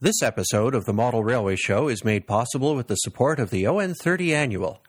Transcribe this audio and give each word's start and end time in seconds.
This 0.00 0.22
episode 0.22 0.76
of 0.76 0.84
the 0.84 0.92
Model 0.92 1.24
Railway 1.24 1.56
Show 1.56 1.88
is 1.88 2.04
made 2.04 2.28
possible 2.28 2.76
with 2.76 2.86
the 2.86 2.94
support 2.94 3.40
of 3.40 3.50
the 3.50 3.66
ON 3.66 3.94
30 3.94 4.32
Annual. 4.32 4.80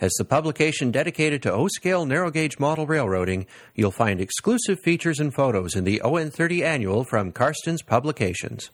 As 0.00 0.14
the 0.14 0.24
publication 0.24 0.90
dedicated 0.90 1.42
to 1.42 1.52
O 1.52 1.68
scale 1.68 2.06
narrow 2.06 2.30
gauge 2.30 2.58
model 2.58 2.86
railroading, 2.86 3.44
you'll 3.74 3.90
find 3.90 4.22
exclusive 4.22 4.80
features 4.80 5.20
and 5.20 5.34
photos 5.34 5.76
in 5.76 5.84
the 5.84 6.00
ON 6.00 6.30
30 6.30 6.64
Annual 6.64 7.04
from 7.04 7.30
Carstens 7.30 7.82
Publications. 7.82 8.70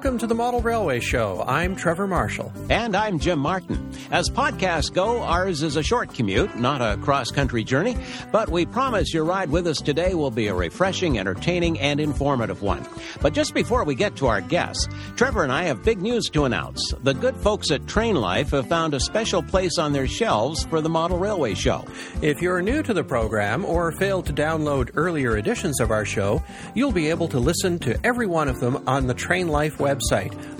Welcome 0.00 0.16
to 0.20 0.26
the 0.26 0.34
Model 0.34 0.62
Railway 0.62 1.00
Show. 1.00 1.44
I'm 1.46 1.76
Trevor 1.76 2.06
Marshall. 2.06 2.50
And 2.70 2.96
I'm 2.96 3.18
Jim 3.18 3.38
Martin. 3.38 3.92
As 4.10 4.30
podcasts 4.30 4.90
go, 4.90 5.20
ours 5.20 5.62
is 5.62 5.76
a 5.76 5.82
short 5.82 6.14
commute, 6.14 6.56
not 6.56 6.80
a 6.80 6.96
cross 7.02 7.30
country 7.30 7.64
journey, 7.64 7.98
but 8.32 8.48
we 8.48 8.64
promise 8.64 9.12
your 9.12 9.24
ride 9.24 9.50
with 9.50 9.66
us 9.66 9.76
today 9.76 10.14
will 10.14 10.30
be 10.30 10.46
a 10.46 10.54
refreshing, 10.54 11.18
entertaining, 11.18 11.78
and 11.80 12.00
informative 12.00 12.62
one. 12.62 12.86
But 13.20 13.34
just 13.34 13.52
before 13.52 13.84
we 13.84 13.94
get 13.94 14.16
to 14.16 14.26
our 14.26 14.40
guests, 14.40 14.88
Trevor 15.16 15.42
and 15.42 15.52
I 15.52 15.64
have 15.64 15.84
big 15.84 16.00
news 16.00 16.30
to 16.30 16.46
announce. 16.46 16.94
The 17.02 17.12
good 17.12 17.36
folks 17.36 17.70
at 17.70 17.86
Train 17.86 18.14
Life 18.14 18.52
have 18.52 18.68
found 18.68 18.94
a 18.94 19.00
special 19.00 19.42
place 19.42 19.76
on 19.76 19.92
their 19.92 20.08
shelves 20.08 20.64
for 20.64 20.80
the 20.80 20.88
Model 20.88 21.18
Railway 21.18 21.52
Show. 21.52 21.84
If 22.22 22.40
you're 22.40 22.62
new 22.62 22.82
to 22.84 22.94
the 22.94 23.04
program 23.04 23.66
or 23.66 23.92
failed 23.92 24.24
to 24.26 24.32
download 24.32 24.92
earlier 24.94 25.36
editions 25.36 25.78
of 25.78 25.90
our 25.90 26.06
show, 26.06 26.42
you'll 26.74 26.90
be 26.90 27.10
able 27.10 27.28
to 27.28 27.38
listen 27.38 27.78
to 27.80 28.00
every 28.02 28.26
one 28.26 28.48
of 28.48 28.60
them 28.60 28.82
on 28.88 29.06
the 29.06 29.12
Train 29.12 29.48
Life 29.48 29.76
website. 29.76 29.89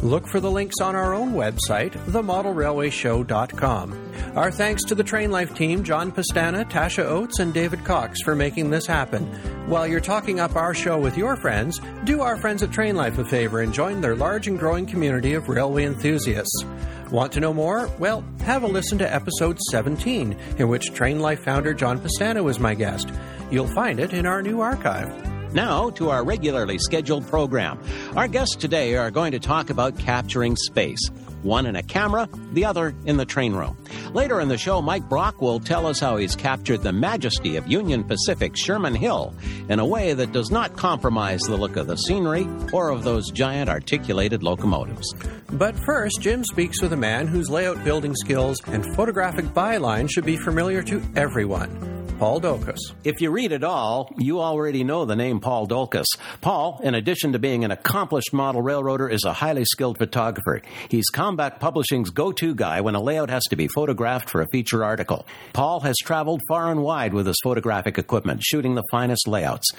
Look 0.02 0.26
for 0.26 0.40
the 0.40 0.50
links 0.50 0.80
on 0.80 0.96
our 0.96 1.14
own 1.14 1.34
website, 1.34 1.92
themodelrailwayshow.com. 2.06 4.12
Our 4.36 4.50
thanks 4.50 4.84
to 4.84 4.94
the 4.94 5.04
Train 5.04 5.30
Life 5.30 5.54
team, 5.54 5.84
John 5.84 6.12
Pastana, 6.12 6.68
Tasha 6.70 7.04
Oates, 7.04 7.38
and 7.38 7.52
David 7.52 7.84
Cox 7.84 8.22
for 8.22 8.34
making 8.34 8.70
this 8.70 8.86
happen. 8.86 9.26
While 9.68 9.86
you're 9.86 10.00
talking 10.00 10.40
up 10.40 10.56
our 10.56 10.74
show 10.74 10.98
with 10.98 11.16
your 11.16 11.36
friends, 11.36 11.80
do 12.04 12.22
our 12.22 12.37
friends 12.37 12.62
at 12.62 12.72
Train 12.72 12.96
Life 12.96 13.18
a 13.18 13.24
favor 13.24 13.60
and 13.60 13.72
join 13.72 14.00
their 14.00 14.16
large 14.16 14.48
and 14.48 14.59
growing 14.59 14.87
community 14.87 15.34
of 15.34 15.48
railway 15.48 15.84
enthusiasts. 15.84 16.65
Want 17.10 17.32
to 17.32 17.40
know 17.40 17.52
more? 17.52 17.90
Well, 17.98 18.24
have 18.42 18.62
a 18.62 18.68
listen 18.68 18.98
to 18.98 19.15
episode 19.15 19.59
17, 19.70 20.37
in 20.59 20.68
which 20.68 20.94
Train 20.94 21.20
Life 21.20 21.42
founder 21.42 21.74
John 21.74 21.98
Pastana 21.98 22.42
was 22.42 22.60
my 22.60 22.74
guest. 22.74 23.10
You'll 23.50 23.66
find 23.66 23.98
it 23.98 24.12
in 24.12 24.26
our 24.26 24.42
new 24.42 24.60
archive. 24.60 25.40
Now 25.52 25.90
to 25.90 26.10
our 26.10 26.24
regularly 26.24 26.79
scheduled 26.79 27.26
program. 27.26 27.80
Our 28.15 28.29
guests 28.29 28.54
today 28.54 28.95
are 28.95 29.10
going 29.10 29.32
to 29.32 29.40
talk 29.40 29.70
about 29.70 29.98
capturing 29.98 30.54
space. 30.56 31.01
One 31.43 31.66
in 31.66 31.74
a 31.74 31.82
camera, 31.82 32.29
the 32.52 32.66
other 32.66 32.95
in 33.06 33.16
the 33.16 33.24
train 33.24 33.54
room. 33.54 33.76
Later 34.12 34.40
in 34.40 34.48
the 34.48 34.59
show, 34.59 34.82
Mike 34.82 35.09
Brock 35.09 35.40
will 35.40 35.59
tell 35.59 35.87
us 35.87 35.98
how 35.98 36.18
he's 36.18 36.37
captured 36.37 36.82
the 36.82 36.93
majesty 36.93 37.56
of 37.56 37.66
Union 37.66 38.04
Pacific 38.04 38.56
Sherman 38.56 38.95
Hill 38.95 39.34
in 39.68 39.80
a 39.80 39.87
way 39.87 40.12
that 40.12 40.32
does 40.32 40.51
not 40.51 40.76
compromise 40.76 41.40
the 41.40 41.56
look 41.56 41.76
of 41.76 41.87
the 41.87 41.96
scenery 41.96 42.46
or 42.73 42.90
of 42.90 43.04
those 43.04 43.30
giant 43.30 43.71
articulated 43.71 44.43
locomotives. 44.43 45.15
But 45.51 45.74
first, 45.84 46.21
Jim 46.21 46.45
speaks 46.45 46.82
with 46.82 46.93
a 46.93 46.96
man 46.96 47.26
whose 47.26 47.51
layout 47.51 47.82
building 47.84 48.15
skills 48.15 48.60
and 48.66 48.84
photographic 48.95 49.46
byline 49.46 50.10
should 50.10 50.26
be 50.26 50.37
familiar 50.37 50.82
to 50.82 51.02
everyone. 51.16 51.90
Paul 52.21 52.38
Dolkos. 52.38 52.76
If 53.02 53.23
you 53.23 53.30
read 53.30 53.51
it 53.51 53.65
all, 53.65 54.13
you 54.18 54.40
already 54.40 54.85
know 54.85 55.07
the 55.07 55.16
name 55.16 55.40
Paul 55.40 55.66
Dolkos. 55.66 56.04
Paul, 56.43 56.79
in 56.85 56.95
addition 56.95 57.32
to 57.32 57.38
being 57.38 57.65
an 57.65 57.71
accomplished 57.71 58.35
model 58.35 58.60
railroader, 58.60 59.09
is 59.09 59.24
a 59.24 59.32
highly 59.32 59.65
skilled 59.65 59.96
photographer. 59.96 60.60
He's 60.90 61.10
Kalmbach 61.10 61.60
Publishing's 61.60 62.10
go 62.10 62.30
to 62.32 62.54
guy 62.54 62.82
when 62.82 62.95
a 62.95 63.01
layout 63.01 63.30
has 63.30 63.45
to 63.45 63.57
be 63.57 63.68
photographed 63.68 64.28
for 64.28 64.43
a 64.43 64.47
feature 64.53 64.84
article. 64.84 65.25
Paul 65.54 65.81
has 65.81 65.97
traveled 65.97 66.43
far 66.47 66.71
and 66.71 66.82
wide 66.82 67.15
with 67.15 67.27
his 67.27 67.38
photographic 67.43 67.97
equipment, 67.97 68.43
shooting 68.44 68.75
the 68.75 68.84
finest 68.91 69.27
layouts. 69.27 69.71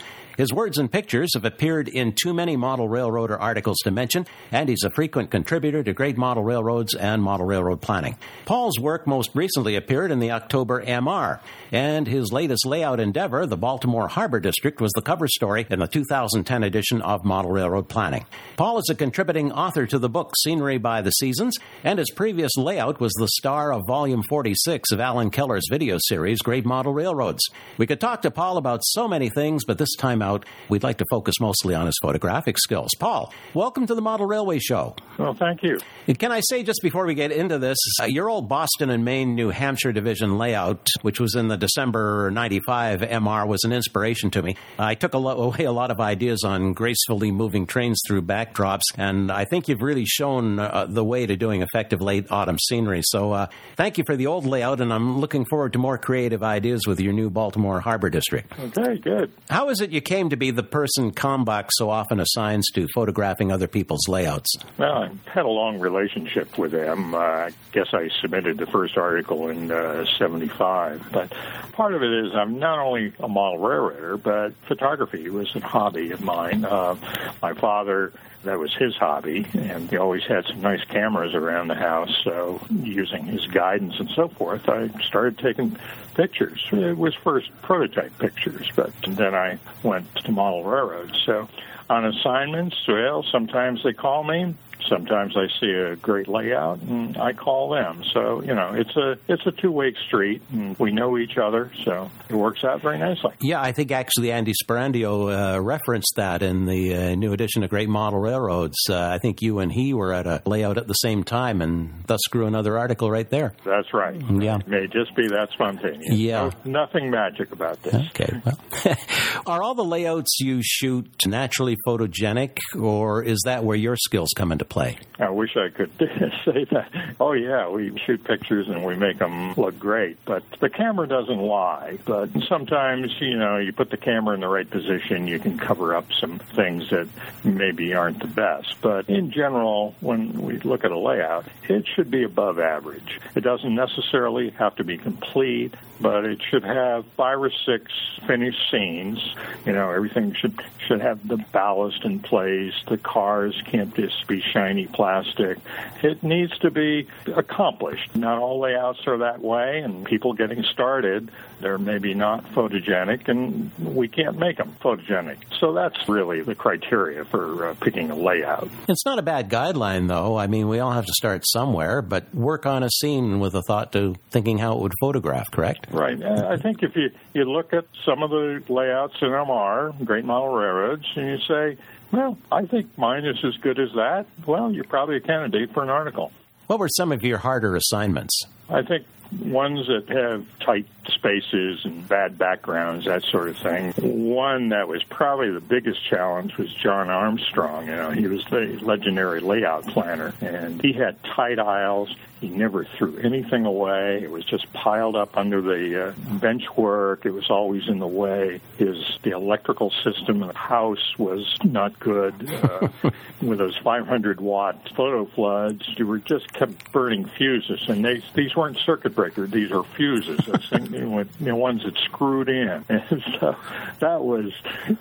His 0.41 0.51
words 0.51 0.79
and 0.79 0.91
pictures 0.91 1.35
have 1.35 1.45
appeared 1.45 1.87
in 1.87 2.13
too 2.13 2.33
many 2.33 2.57
model 2.57 2.89
railroader 2.89 3.39
articles 3.39 3.77
to 3.83 3.91
mention, 3.91 4.25
and 4.51 4.67
he's 4.67 4.83
a 4.83 4.89
frequent 4.89 5.29
contributor 5.29 5.83
to 5.83 5.93
Great 5.93 6.17
Model 6.17 6.43
Railroads 6.43 6.95
and 6.95 7.21
Model 7.21 7.45
Railroad 7.45 7.79
Planning. 7.79 8.17
Paul's 8.45 8.79
work 8.79 9.05
most 9.05 9.29
recently 9.35 9.75
appeared 9.75 10.09
in 10.09 10.17
the 10.17 10.31
October 10.31 10.83
MR, 10.83 11.41
and 11.71 12.07
his 12.07 12.33
latest 12.33 12.65
layout 12.65 12.99
endeavor, 12.99 13.45
the 13.45 13.55
Baltimore 13.55 14.07
Harbor 14.07 14.39
District, 14.39 14.81
was 14.81 14.91
the 14.93 15.03
cover 15.03 15.27
story 15.27 15.67
in 15.69 15.77
the 15.77 15.85
2010 15.85 16.63
edition 16.63 17.03
of 17.03 17.23
Model 17.23 17.51
Railroad 17.51 17.87
Planning. 17.87 18.25
Paul 18.57 18.79
is 18.79 18.89
a 18.89 18.95
contributing 18.95 19.51
author 19.51 19.85
to 19.85 19.99
the 19.99 20.09
book 20.09 20.33
Scenery 20.39 20.79
by 20.79 21.03
the 21.03 21.11
Seasons, 21.11 21.55
and 21.83 21.99
his 21.99 22.09
previous 22.09 22.57
layout 22.57 22.99
was 22.99 23.13
the 23.13 23.27
star 23.27 23.71
of 23.71 23.85
Volume 23.85 24.23
46 24.27 24.91
of 24.91 24.99
Allen 24.99 25.29
Keller's 25.29 25.67
video 25.69 25.99
series, 25.99 26.39
Great 26.39 26.65
Model 26.65 26.95
Railroads. 26.95 27.47
We 27.77 27.85
could 27.85 28.01
talk 28.01 28.23
to 28.23 28.31
Paul 28.31 28.57
about 28.57 28.83
so 28.83 29.07
many 29.07 29.29
things, 29.29 29.65
but 29.65 29.77
this 29.77 29.95
time 29.95 30.23
out, 30.23 30.30
we'd 30.69 30.83
like 30.83 30.97
to 30.97 31.05
focus 31.09 31.39
mostly 31.39 31.75
on 31.75 31.85
his 31.85 31.97
photographic 32.01 32.57
skills. 32.57 32.91
Paul, 32.99 33.33
welcome 33.53 33.87
to 33.87 33.95
the 33.95 34.01
Model 34.01 34.25
Railway 34.25 34.59
Show. 34.59 34.95
Well, 35.17 35.33
thank 35.33 35.63
you. 35.63 35.79
Can 36.19 36.31
I 36.31 36.41
say, 36.41 36.63
just 36.63 36.79
before 36.81 37.05
we 37.05 37.13
get 37.13 37.31
into 37.31 37.57
this, 37.59 37.77
uh, 38.01 38.05
your 38.05 38.29
old 38.29 38.49
Boston 38.49 38.89
and 38.89 39.05
Maine, 39.05 39.35
New 39.35 39.49
Hampshire 39.49 39.91
division 39.91 40.37
layout, 40.37 40.87
which 41.01 41.19
was 41.19 41.35
in 41.35 41.47
the 41.47 41.57
December 41.57 42.31
95 42.31 43.01
MR, 43.01 43.47
was 43.47 43.63
an 43.63 43.71
inspiration 43.71 44.31
to 44.31 44.41
me. 44.41 44.55
I 44.77 44.95
took 44.95 45.13
a 45.13 45.17
lo- 45.17 45.41
away 45.51 45.65
a 45.65 45.71
lot 45.71 45.91
of 45.91 45.99
ideas 45.99 46.43
on 46.43 46.73
gracefully 46.73 47.31
moving 47.31 47.65
trains 47.65 48.01
through 48.07 48.23
backdrops, 48.23 48.81
and 48.97 49.31
I 49.31 49.45
think 49.45 49.67
you've 49.67 49.81
really 49.81 50.05
shown 50.05 50.59
uh, 50.59 50.85
the 50.89 51.03
way 51.03 51.25
to 51.25 51.35
doing 51.35 51.61
effective 51.61 52.01
late 52.01 52.31
autumn 52.31 52.57
scenery. 52.59 53.01
So 53.03 53.31
uh, 53.31 53.47
thank 53.75 53.97
you 53.97 54.03
for 54.05 54.15
the 54.15 54.27
old 54.27 54.45
layout, 54.45 54.81
and 54.81 54.91
I'm 54.93 55.19
looking 55.19 55.45
forward 55.45 55.73
to 55.73 55.79
more 55.79 55.97
creative 55.97 56.43
ideas 56.43 56.87
with 56.87 56.99
your 56.99 57.13
new 57.13 57.29
Baltimore 57.29 57.79
Harbor 57.79 58.09
District. 58.09 58.51
Okay, 58.59 58.97
good. 58.97 59.31
How 59.49 59.69
is 59.69 59.81
it 59.81 59.91
you 59.91 60.01
came 60.11 60.29
to 60.29 60.35
be 60.35 60.51
the 60.51 60.61
person 60.61 61.09
Kalmbach 61.11 61.69
so 61.69 61.89
often 61.89 62.19
assigns 62.19 62.65
to 62.73 62.85
photographing 62.93 63.49
other 63.49 63.69
people's 63.69 64.09
layouts? 64.09 64.53
Well, 64.77 64.91
I 65.03 65.09
had 65.29 65.45
a 65.45 65.49
long 65.49 65.79
relationship 65.79 66.57
with 66.57 66.73
them. 66.73 67.15
Uh, 67.15 67.17
I 67.17 67.51
guess 67.71 67.93
I 67.93 68.09
submitted 68.19 68.57
the 68.57 68.65
first 68.65 68.97
article 68.97 69.47
in 69.47 69.71
uh, 69.71 70.03
75. 70.17 71.13
But 71.13 71.31
part 71.71 71.93
of 71.93 72.03
it 72.03 72.11
is 72.11 72.35
I'm 72.35 72.59
not 72.59 72.79
only 72.79 73.13
a 73.21 73.29
model 73.29 73.59
railroader, 73.59 74.17
but 74.17 74.53
photography 74.67 75.29
was 75.29 75.55
a 75.55 75.61
hobby 75.61 76.11
of 76.11 76.19
mine. 76.19 76.65
Uh, 76.65 76.97
my 77.41 77.53
father 77.53 78.11
that 78.43 78.59
was 78.59 78.73
his 78.73 78.95
hobby, 78.95 79.45
and 79.53 79.89
he 79.89 79.97
always 79.97 80.23
had 80.23 80.45
some 80.45 80.61
nice 80.61 80.83
cameras 80.85 81.33
around 81.33 81.67
the 81.67 81.75
house. 81.75 82.09
So, 82.23 82.59
using 82.69 83.25
his 83.25 83.45
guidance 83.47 83.99
and 83.99 84.09
so 84.09 84.29
forth, 84.29 84.67
I 84.67 84.89
started 85.01 85.37
taking 85.37 85.77
pictures. 86.15 86.65
It 86.71 86.97
was 86.97 87.13
first 87.15 87.49
prototype 87.61 88.17
pictures, 88.17 88.69
but 88.75 88.91
then 89.07 89.35
I 89.35 89.59
went 89.83 90.13
to 90.23 90.31
model 90.31 90.63
railroads. 90.63 91.21
So, 91.25 91.47
on 91.89 92.05
assignments, 92.05 92.75
well, 92.87 93.23
sometimes 93.23 93.83
they 93.83 93.93
call 93.93 94.23
me, 94.23 94.55
sometimes 94.91 95.35
I 95.37 95.47
see 95.59 95.71
a 95.71 95.95
great 95.95 96.27
layout 96.27 96.81
and 96.81 97.17
I 97.17 97.33
call 97.33 97.69
them. 97.69 98.03
So 98.03 98.41
you 98.43 98.53
know, 98.53 98.73
it's 98.73 98.95
a 98.95 99.17
it's 99.27 99.45
a 99.45 99.51
two 99.51 99.71
way 99.71 99.93
street, 100.05 100.41
and 100.51 100.77
we 100.77 100.91
know 100.91 101.17
each 101.17 101.37
other, 101.37 101.71
so 101.83 102.11
it 102.29 102.35
works 102.35 102.63
out 102.63 102.81
very 102.81 102.97
nicely. 102.97 103.33
Yeah, 103.39 103.61
I 103.61 103.71
think 103.71 103.91
actually 103.91 104.31
Andy 104.31 104.53
Sperandio 104.63 105.55
uh, 105.55 105.61
referenced 105.61 106.13
that 106.17 106.43
in 106.43 106.65
the 106.65 106.95
uh, 106.95 107.15
new 107.15 107.33
edition 107.33 107.63
of 107.63 107.69
Great 107.69 107.89
Model 107.89 108.19
Railroads. 108.19 108.77
Uh, 108.89 108.99
I 108.99 109.17
think 109.19 109.41
you 109.41 109.59
and 109.59 109.71
he 109.71 109.93
were 109.93 110.13
at 110.13 110.27
a 110.27 110.41
layout 110.45 110.77
at 110.77 110.87
the 110.87 110.93
same 110.93 111.23
time, 111.23 111.61
and 111.61 112.03
thus 112.07 112.21
grew 112.29 112.45
another 112.45 112.77
article 112.77 113.09
right 113.09 113.29
there. 113.29 113.53
That's 113.63 113.93
right. 113.93 114.21
Yeah, 114.29 114.57
it 114.57 114.67
may 114.67 114.87
just 114.87 115.15
be 115.15 115.27
that 115.29 115.49
spontaneous. 115.53 116.13
Yeah, 116.13 116.49
There's 116.49 116.65
nothing 116.65 117.09
magic 117.09 117.51
about 117.51 117.81
this. 117.83 117.95
Okay, 117.95 118.41
well, 118.43 118.95
are 119.45 119.63
all 119.63 119.75
the 119.75 119.85
layouts 119.85 120.39
you 120.39 120.61
shoot 120.63 121.09
naturally 121.25 121.77
photogenic, 121.87 122.57
or 122.77 123.23
is 123.23 123.41
that 123.45 123.63
where 123.63 123.77
your 123.77 123.95
skills 123.95 124.29
come 124.35 124.51
into 124.51 124.65
play? 124.65 124.80
I 125.19 125.29
wish 125.29 125.55
I 125.55 125.69
could 125.69 125.91
say 125.99 126.65
that. 126.71 127.15
Oh 127.19 127.33
yeah, 127.33 127.69
we 127.69 127.95
shoot 128.05 128.23
pictures 128.23 128.67
and 128.67 128.83
we 128.83 128.95
make 128.95 129.19
them 129.19 129.53
look 129.53 129.77
great, 129.77 130.17
but 130.25 130.43
the 130.59 130.69
camera 130.69 131.07
doesn't 131.07 131.37
lie. 131.37 131.99
But 132.05 132.29
sometimes, 132.49 133.11
you 133.19 133.37
know, 133.37 133.57
you 133.57 133.71
put 133.71 133.91
the 133.91 133.97
camera 133.97 134.33
in 134.33 134.41
the 134.41 134.47
right 134.47 134.69
position, 134.69 135.27
you 135.27 135.37
can 135.39 135.59
cover 135.59 135.95
up 135.95 136.11
some 136.19 136.39
things 136.39 136.89
that 136.89 137.07
maybe 137.43 137.93
aren't 137.93 138.19
the 138.19 138.27
best. 138.27 138.81
But 138.81 139.09
in 139.09 139.31
general, 139.31 139.95
when 139.99 140.33
we 140.41 140.57
look 140.59 140.83
at 140.83 140.91
a 140.91 140.97
layout, 140.97 141.45
it 141.69 141.85
should 141.95 142.09
be 142.09 142.23
above 142.23 142.57
average. 142.57 143.19
It 143.35 143.41
doesn't 143.41 143.75
necessarily 143.75 144.49
have 144.51 144.75
to 144.77 144.83
be 144.83 144.97
complete, 144.97 145.75
but 145.99 146.25
it 146.25 146.41
should 146.49 146.63
have 146.63 147.05
five 147.15 147.39
or 147.39 147.51
six 147.65 147.91
finished 148.25 148.71
scenes. 148.71 149.19
You 149.67 149.73
know, 149.73 149.91
everything 149.91 150.33
should 150.33 150.59
should 150.87 151.01
have 151.01 151.27
the 151.27 151.37
ballast 151.37 152.03
in 152.03 152.19
place. 152.21 152.73
The 152.87 152.97
cars 152.97 153.61
can't 153.67 153.95
just 153.95 154.27
be 154.27 154.41
shining 154.41 154.60
shiny 154.61 154.87
plastic. 154.87 155.57
It 156.03 156.23
needs 156.23 156.57
to 156.59 156.71
be 156.71 157.07
accomplished. 157.35 158.15
Not 158.15 158.37
all 158.39 158.59
layouts 158.59 158.99
are 159.07 159.17
that 159.19 159.41
way, 159.41 159.79
and 159.79 160.05
people 160.05 160.33
getting 160.33 160.63
started, 160.63 161.31
they're 161.59 161.77
maybe 161.77 162.13
not 162.13 162.45
photogenic, 162.53 163.27
and 163.27 163.71
we 163.79 164.07
can't 164.07 164.37
make 164.37 164.57
them 164.57 164.75
photogenic. 164.81 165.37
So 165.59 165.73
that's 165.73 166.07
really 166.07 166.41
the 166.41 166.55
criteria 166.55 167.25
for 167.25 167.69
uh, 167.69 167.73
picking 167.75 168.11
a 168.11 168.15
layout. 168.15 168.69
It's 168.87 169.05
not 169.05 169.19
a 169.19 169.21
bad 169.21 169.49
guideline, 169.49 170.07
though. 170.07 170.37
I 170.37 170.47
mean, 170.47 170.67
we 170.67 170.79
all 170.79 170.91
have 170.91 171.05
to 171.05 171.13
start 171.13 171.43
somewhere, 171.45 172.01
but 172.01 172.33
work 172.33 172.65
on 172.65 172.83
a 172.83 172.89
scene 172.89 173.39
with 173.39 173.53
a 173.55 173.61
thought 173.63 173.91
to 173.93 174.15
thinking 174.29 174.57
how 174.57 174.73
it 174.73 174.81
would 174.81 174.93
photograph, 174.99 175.51
correct? 175.51 175.87
Right. 175.91 176.21
I 176.23 176.57
think 176.57 176.83
if 176.83 176.95
you, 176.95 177.09
you 177.33 177.45
look 177.45 177.73
at 177.73 177.85
some 178.05 178.23
of 178.23 178.29
the 178.29 178.63
layouts 178.69 179.15
in 179.21 179.29
MR, 179.29 180.05
Great 180.05 180.25
Model 180.25 180.49
Railroads, 180.49 181.05
and 181.15 181.27
you 181.27 181.37
say, 181.47 181.77
well, 182.11 182.37
I 182.51 182.65
think 182.65 182.97
mine 182.97 183.25
is 183.25 183.37
as 183.43 183.55
good 183.57 183.79
as 183.79 183.89
that, 183.93 184.25
well, 184.45 184.71
you're 184.71 184.83
probably 184.83 185.17
a 185.17 185.21
candidate 185.21 185.73
for 185.73 185.83
an 185.83 185.89
article. 185.89 186.31
What 186.67 186.79
were 186.79 186.89
some 186.89 187.11
of 187.11 187.23
your 187.23 187.37
harder 187.37 187.75
assignments? 187.75 188.45
I 188.69 188.81
think 188.81 189.05
ones 189.41 189.87
that 189.87 190.09
have 190.09 190.45
tight 190.65 190.85
spaces 191.07 191.81
and 191.85 192.07
bad 192.07 192.37
backgrounds, 192.37 193.05
that 193.05 193.23
sort 193.23 193.49
of 193.49 193.57
thing. 193.57 193.91
One 193.93 194.69
that 194.69 194.87
was 194.87 195.03
probably 195.03 195.51
the 195.51 195.61
biggest 195.61 196.03
challenge 196.09 196.57
was 196.57 196.73
John 196.73 197.09
Armstrong. 197.09 197.87
You 197.87 197.95
know, 197.95 198.11
he 198.11 198.27
was 198.27 198.43
the 198.45 198.79
legendary 198.81 199.39
layout 199.39 199.87
planner, 199.87 200.33
and 200.41 200.81
he 200.81 200.93
had 200.93 201.21
tight 201.23 201.59
aisles. 201.59 202.13
He 202.39 202.49
never 202.49 202.85
threw 202.97 203.17
anything 203.17 203.65
away. 203.65 204.21
It 204.23 204.31
was 204.31 204.43
just 204.45 204.71
piled 204.73 205.15
up 205.15 205.37
under 205.37 205.61
the 205.61 206.07
uh, 206.07 206.37
bench 206.39 206.63
work. 206.75 207.25
It 207.25 207.31
was 207.31 207.51
always 207.51 207.87
in 207.87 207.99
the 207.99 208.07
way. 208.07 208.59
His 208.77 208.97
the 209.21 209.31
electrical 209.31 209.91
system 210.03 210.41
in 210.41 210.47
the 210.47 210.57
house 210.57 211.17
was 211.19 211.55
not 211.63 211.99
good. 211.99 212.49
Uh, 212.49 212.87
with 213.41 213.59
those 213.59 213.77
500 213.77 214.41
watt 214.41 214.89
photo 214.95 215.25
floods, 215.25 215.83
you 215.97 216.07
were 216.07 216.19
just 216.19 216.51
kept 216.53 216.91
burning 216.91 217.25
fuses, 217.25 217.87
and 217.87 218.03
they, 218.03 218.23
these 218.33 218.55
weren't 218.55 218.77
circuit 218.77 219.15
breakers. 219.15 219.51
These 219.51 219.71
are 219.71 219.83
fuses. 219.83 220.39
Those 220.45 220.69
things, 220.69 220.90
you 220.93 221.05
know, 221.05 221.23
the 221.39 221.55
ones 221.55 221.83
that 221.83 221.97
screwed 221.97 222.49
in, 222.49 222.85
and 222.89 223.23
so 223.39 223.55
that 223.99 224.21
was 224.21 224.51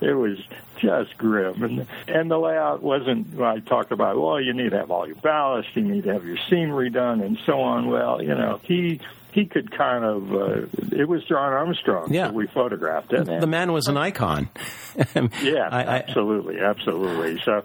it 0.00 0.14
was 0.14 0.38
just 0.78 1.16
grim. 1.18 1.62
And 1.62 1.86
and 2.08 2.30
the 2.30 2.38
layout 2.38 2.82
wasn't. 2.82 3.40
I 3.40 3.60
talked 3.60 3.92
about. 3.92 4.20
Well, 4.20 4.40
you 4.40 4.52
need 4.52 4.70
to 4.70 4.78
have 4.78 4.90
all 4.90 5.06
your 5.06 5.16
ballast. 5.16 5.68
You 5.74 5.82
need 5.82 6.04
to 6.04 6.12
have 6.12 6.24
your 6.24 6.38
scenery 6.48 6.90
done, 6.90 7.20
and 7.20 7.38
so 7.44 7.60
on. 7.60 7.88
Well, 7.88 8.22
you 8.22 8.34
know, 8.34 8.60
he 8.62 9.00
he 9.32 9.46
could 9.46 9.70
kind 9.76 10.04
of. 10.04 10.32
Uh, 10.34 10.66
it 10.92 11.08
was 11.08 11.22
John 11.24 11.52
Armstrong. 11.52 12.12
Yeah, 12.12 12.30
we 12.30 12.46
photographed 12.46 13.12
it. 13.12 13.24
The 13.26 13.46
man 13.46 13.72
was 13.72 13.88
an 13.88 13.96
icon. 13.96 14.48
yeah, 15.42 15.68
I, 15.70 15.82
absolutely, 15.84 16.60
absolutely. 16.60 17.40
So. 17.44 17.64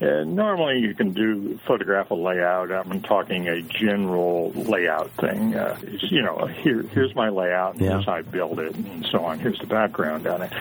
Uh, 0.00 0.22
normally, 0.22 0.78
you 0.78 0.94
can 0.94 1.10
do 1.10 1.58
photograph 1.66 2.12
a 2.12 2.14
layout. 2.14 2.70
I'm 2.70 3.02
talking 3.02 3.48
a 3.48 3.62
general 3.62 4.52
layout 4.52 5.10
thing. 5.20 5.56
Uh, 5.56 5.76
you 6.02 6.22
know, 6.22 6.46
here, 6.46 6.82
here's 6.82 7.12
my 7.16 7.30
layout, 7.30 7.72
and 7.74 7.82
Yeah. 7.82 7.90
here's 7.94 8.06
how 8.06 8.12
I 8.12 8.22
build 8.22 8.60
it, 8.60 8.76
and 8.76 9.04
so 9.06 9.24
on. 9.24 9.40
Here's 9.40 9.58
the 9.58 9.66
background 9.66 10.28
on 10.28 10.42
it. 10.42 10.52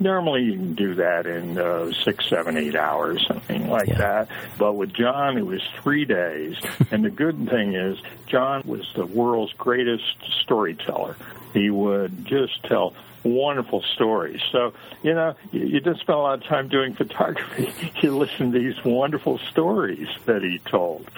Normally, 0.00 0.44
you 0.44 0.52
can 0.52 0.74
do 0.74 0.94
that 0.94 1.26
in 1.26 1.58
uh, 1.58 1.90
six, 1.92 2.28
seven, 2.28 2.56
eight 2.56 2.76
hours, 2.76 3.26
something 3.26 3.68
like 3.68 3.88
Yeah. 3.88 3.98
that. 3.98 4.28
But 4.56 4.74
with 4.74 4.92
John, 4.92 5.36
it 5.36 5.44
was 5.46 5.60
three 5.82 6.04
days. 6.04 6.56
and 6.90 7.04
the 7.04 7.10
good 7.10 7.48
thing 7.48 7.74
is, 7.74 7.98
John 8.26 8.62
was 8.64 8.86
the 8.94 9.06
world's 9.06 9.52
greatest 9.54 10.04
storyteller. 10.42 11.16
He 11.52 11.70
would 11.70 12.24
just 12.26 12.62
tell 12.64 12.94
wonderful 13.24 13.82
stories. 13.82 14.40
So, 14.52 14.72
you 15.02 15.14
know, 15.14 15.34
you, 15.50 15.60
you 15.62 15.80
didn't 15.80 15.98
spend 15.98 16.16
a 16.16 16.22
lot 16.22 16.34
of 16.38 16.44
time 16.44 16.68
doing 16.68 16.94
photography. 16.94 17.72
You 18.00 18.16
listen 18.16 18.52
to 18.52 18.58
these 18.60 18.82
wonderful 18.84 19.38
stories 19.38 20.06
that 20.26 20.42
he 20.42 20.60
told. 20.60 21.10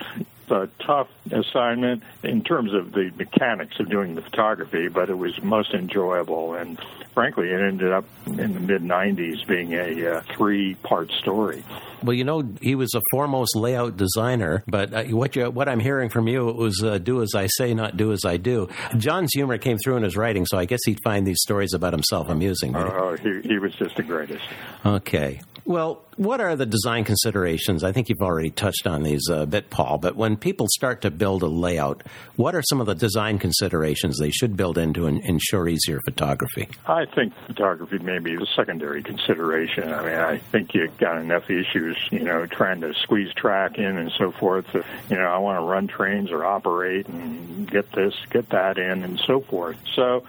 A 0.50 0.68
tough 0.80 1.08
assignment 1.30 2.02
in 2.24 2.42
terms 2.42 2.74
of 2.74 2.92
the 2.92 3.12
mechanics 3.16 3.78
of 3.78 3.88
doing 3.88 4.16
the 4.16 4.22
photography, 4.22 4.88
but 4.88 5.08
it 5.08 5.16
was 5.16 5.40
most 5.42 5.72
enjoyable. 5.74 6.54
And 6.54 6.76
frankly, 7.14 7.50
it 7.50 7.60
ended 7.60 7.92
up 7.92 8.04
in 8.26 8.54
the 8.54 8.60
mid 8.60 8.82
90s 8.82 9.46
being 9.46 9.74
a 9.74 10.16
uh, 10.16 10.22
three 10.36 10.74
part 10.74 11.12
story. 11.12 11.64
Well, 12.02 12.14
you 12.14 12.24
know, 12.24 12.42
he 12.60 12.74
was 12.74 12.94
a 12.94 13.00
foremost 13.10 13.54
layout 13.54 13.96
designer, 13.96 14.64
but 14.66 14.92
uh, 14.92 15.04
what 15.04 15.36
you 15.36 15.50
what 15.50 15.68
I'm 15.68 15.80
hearing 15.80 16.08
from 16.08 16.28
you 16.28 16.48
it 16.48 16.56
was 16.56 16.82
uh, 16.82 16.98
do 16.98 17.22
as 17.22 17.34
I 17.34 17.46
say, 17.46 17.74
not 17.74 17.96
do 17.96 18.12
as 18.12 18.24
I 18.24 18.36
do. 18.36 18.68
John's 18.96 19.30
humor 19.34 19.58
came 19.58 19.76
through 19.78 19.98
in 19.98 20.02
his 20.02 20.16
writing, 20.16 20.46
so 20.46 20.58
I 20.58 20.64
guess 20.64 20.80
he'd 20.84 20.98
find 21.04 21.26
these 21.26 21.40
stories 21.42 21.74
about 21.74 21.92
himself 21.92 22.28
amusing. 22.28 22.74
Oh, 22.74 23.16
he, 23.16 23.40
he 23.42 23.58
was 23.58 23.74
just 23.74 23.96
the 23.96 24.02
greatest. 24.02 24.44
Okay. 24.84 25.40
Well, 25.64 26.02
what 26.20 26.38
are 26.38 26.54
the 26.54 26.66
design 26.66 27.02
considerations? 27.02 27.82
I 27.82 27.92
think 27.92 28.10
you've 28.10 28.20
already 28.20 28.50
touched 28.50 28.86
on 28.86 29.02
these 29.02 29.22
a 29.30 29.46
bit, 29.46 29.70
Paul, 29.70 29.96
but 29.96 30.16
when 30.16 30.36
people 30.36 30.66
start 30.68 31.00
to 31.00 31.10
build 31.10 31.42
a 31.42 31.46
layout, 31.46 32.02
what 32.36 32.54
are 32.54 32.60
some 32.68 32.78
of 32.78 32.86
the 32.86 32.94
design 32.94 33.38
considerations 33.38 34.18
they 34.18 34.30
should 34.30 34.54
build 34.54 34.76
in 34.76 34.92
to 34.92 35.06
en- 35.06 35.22
ensure 35.24 35.66
easier 35.66 35.98
photography? 36.04 36.68
I 36.84 37.06
think 37.06 37.32
photography 37.46 38.00
may 38.00 38.18
be 38.18 38.34
a 38.34 38.44
secondary 38.54 39.02
consideration. 39.02 39.90
I 39.94 40.02
mean, 40.02 40.14
I 40.14 40.36
think 40.36 40.74
you've 40.74 40.98
got 40.98 41.16
enough 41.16 41.48
issues, 41.48 41.96
you 42.10 42.18
know, 42.18 42.44
trying 42.44 42.82
to 42.82 42.92
squeeze 42.92 43.32
track 43.32 43.78
in 43.78 43.96
and 43.96 44.12
so 44.18 44.30
forth. 44.30 44.66
You 44.74 45.16
know, 45.16 45.24
I 45.24 45.38
want 45.38 45.56
to 45.58 45.64
run 45.64 45.86
trains 45.86 46.30
or 46.30 46.44
operate 46.44 47.06
and 47.06 47.66
get 47.66 47.90
this, 47.92 48.12
get 48.28 48.50
that 48.50 48.76
in, 48.76 49.04
and 49.04 49.18
so 49.26 49.40
forth. 49.40 49.78
So 49.94 50.24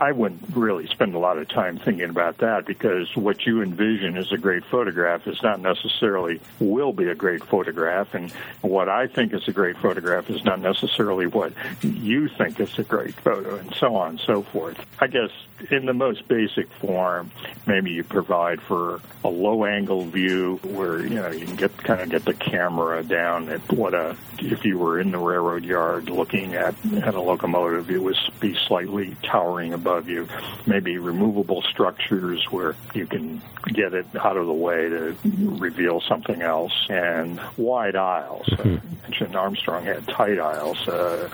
I 0.00 0.12
wouldn't 0.12 0.56
really 0.56 0.86
spend 0.86 1.14
a 1.14 1.18
lot 1.18 1.36
of 1.36 1.46
time 1.50 1.78
thinking 1.78 2.08
about 2.08 2.38
that 2.38 2.64
because 2.64 3.14
what 3.14 3.44
you 3.44 3.60
envision 3.60 4.16
is 4.16 4.32
a 4.32 4.38
great 4.38 4.64
photograph 4.64 5.25
is 5.26 5.42
not 5.42 5.60
necessarily 5.60 6.40
will 6.60 6.92
be 6.92 7.08
a 7.08 7.14
great 7.14 7.44
photograph, 7.44 8.14
and 8.14 8.30
what 8.62 8.88
I 8.88 9.06
think 9.06 9.32
is 9.32 9.46
a 9.48 9.52
great 9.52 9.76
photograph 9.78 10.30
is 10.30 10.44
not 10.44 10.60
necessarily 10.60 11.26
what 11.26 11.52
you 11.82 12.28
think 12.28 12.60
is 12.60 12.78
a 12.78 12.84
great 12.84 13.14
photo, 13.14 13.56
and 13.56 13.74
so 13.74 13.96
on 13.96 14.10
and 14.10 14.20
so 14.20 14.42
forth. 14.42 14.78
I 15.00 15.06
guess 15.06 15.30
in 15.70 15.86
the 15.86 15.94
most 15.94 16.28
basic 16.28 16.70
form, 16.74 17.30
maybe 17.66 17.90
you 17.90 18.04
provide 18.04 18.60
for 18.60 19.00
a 19.24 19.28
low 19.28 19.64
angle 19.64 20.04
view 20.04 20.60
where 20.62 21.00
you 21.00 21.14
know 21.14 21.30
you 21.30 21.46
can 21.46 21.56
get 21.56 21.76
kind 21.78 22.00
of 22.00 22.10
get 22.10 22.24
the 22.24 22.34
camera 22.34 23.02
down 23.02 23.48
at 23.48 23.60
what 23.72 23.94
a 23.94 24.16
if 24.38 24.64
you 24.64 24.78
were 24.78 25.00
in 25.00 25.10
the 25.10 25.18
railroad 25.18 25.64
yard 25.64 26.10
looking 26.10 26.54
at 26.54 26.74
at 27.02 27.14
a 27.14 27.20
locomotive, 27.20 27.90
it 27.90 28.02
would 28.02 28.16
be 28.40 28.54
slightly 28.66 29.16
towering 29.22 29.72
above 29.72 30.08
you. 30.08 30.28
Maybe 30.66 30.98
removable 30.98 31.62
structures 31.62 32.44
where 32.50 32.74
you 32.94 33.06
can 33.06 33.42
get 33.66 33.94
it 33.94 34.06
out 34.16 34.36
of 34.36 34.46
the 34.46 34.52
way 34.52 34.88
to 34.88 35.16
reveal 35.24 36.00
something 36.00 36.42
else, 36.42 36.72
and 36.88 37.40
wide 37.56 37.96
aisles. 37.96 38.46
I 38.58 38.80
mentioned 39.02 39.36
Armstrong 39.36 39.84
had 39.84 40.06
tight 40.06 40.38
aisles. 40.38 40.86
Uh, 40.86 41.28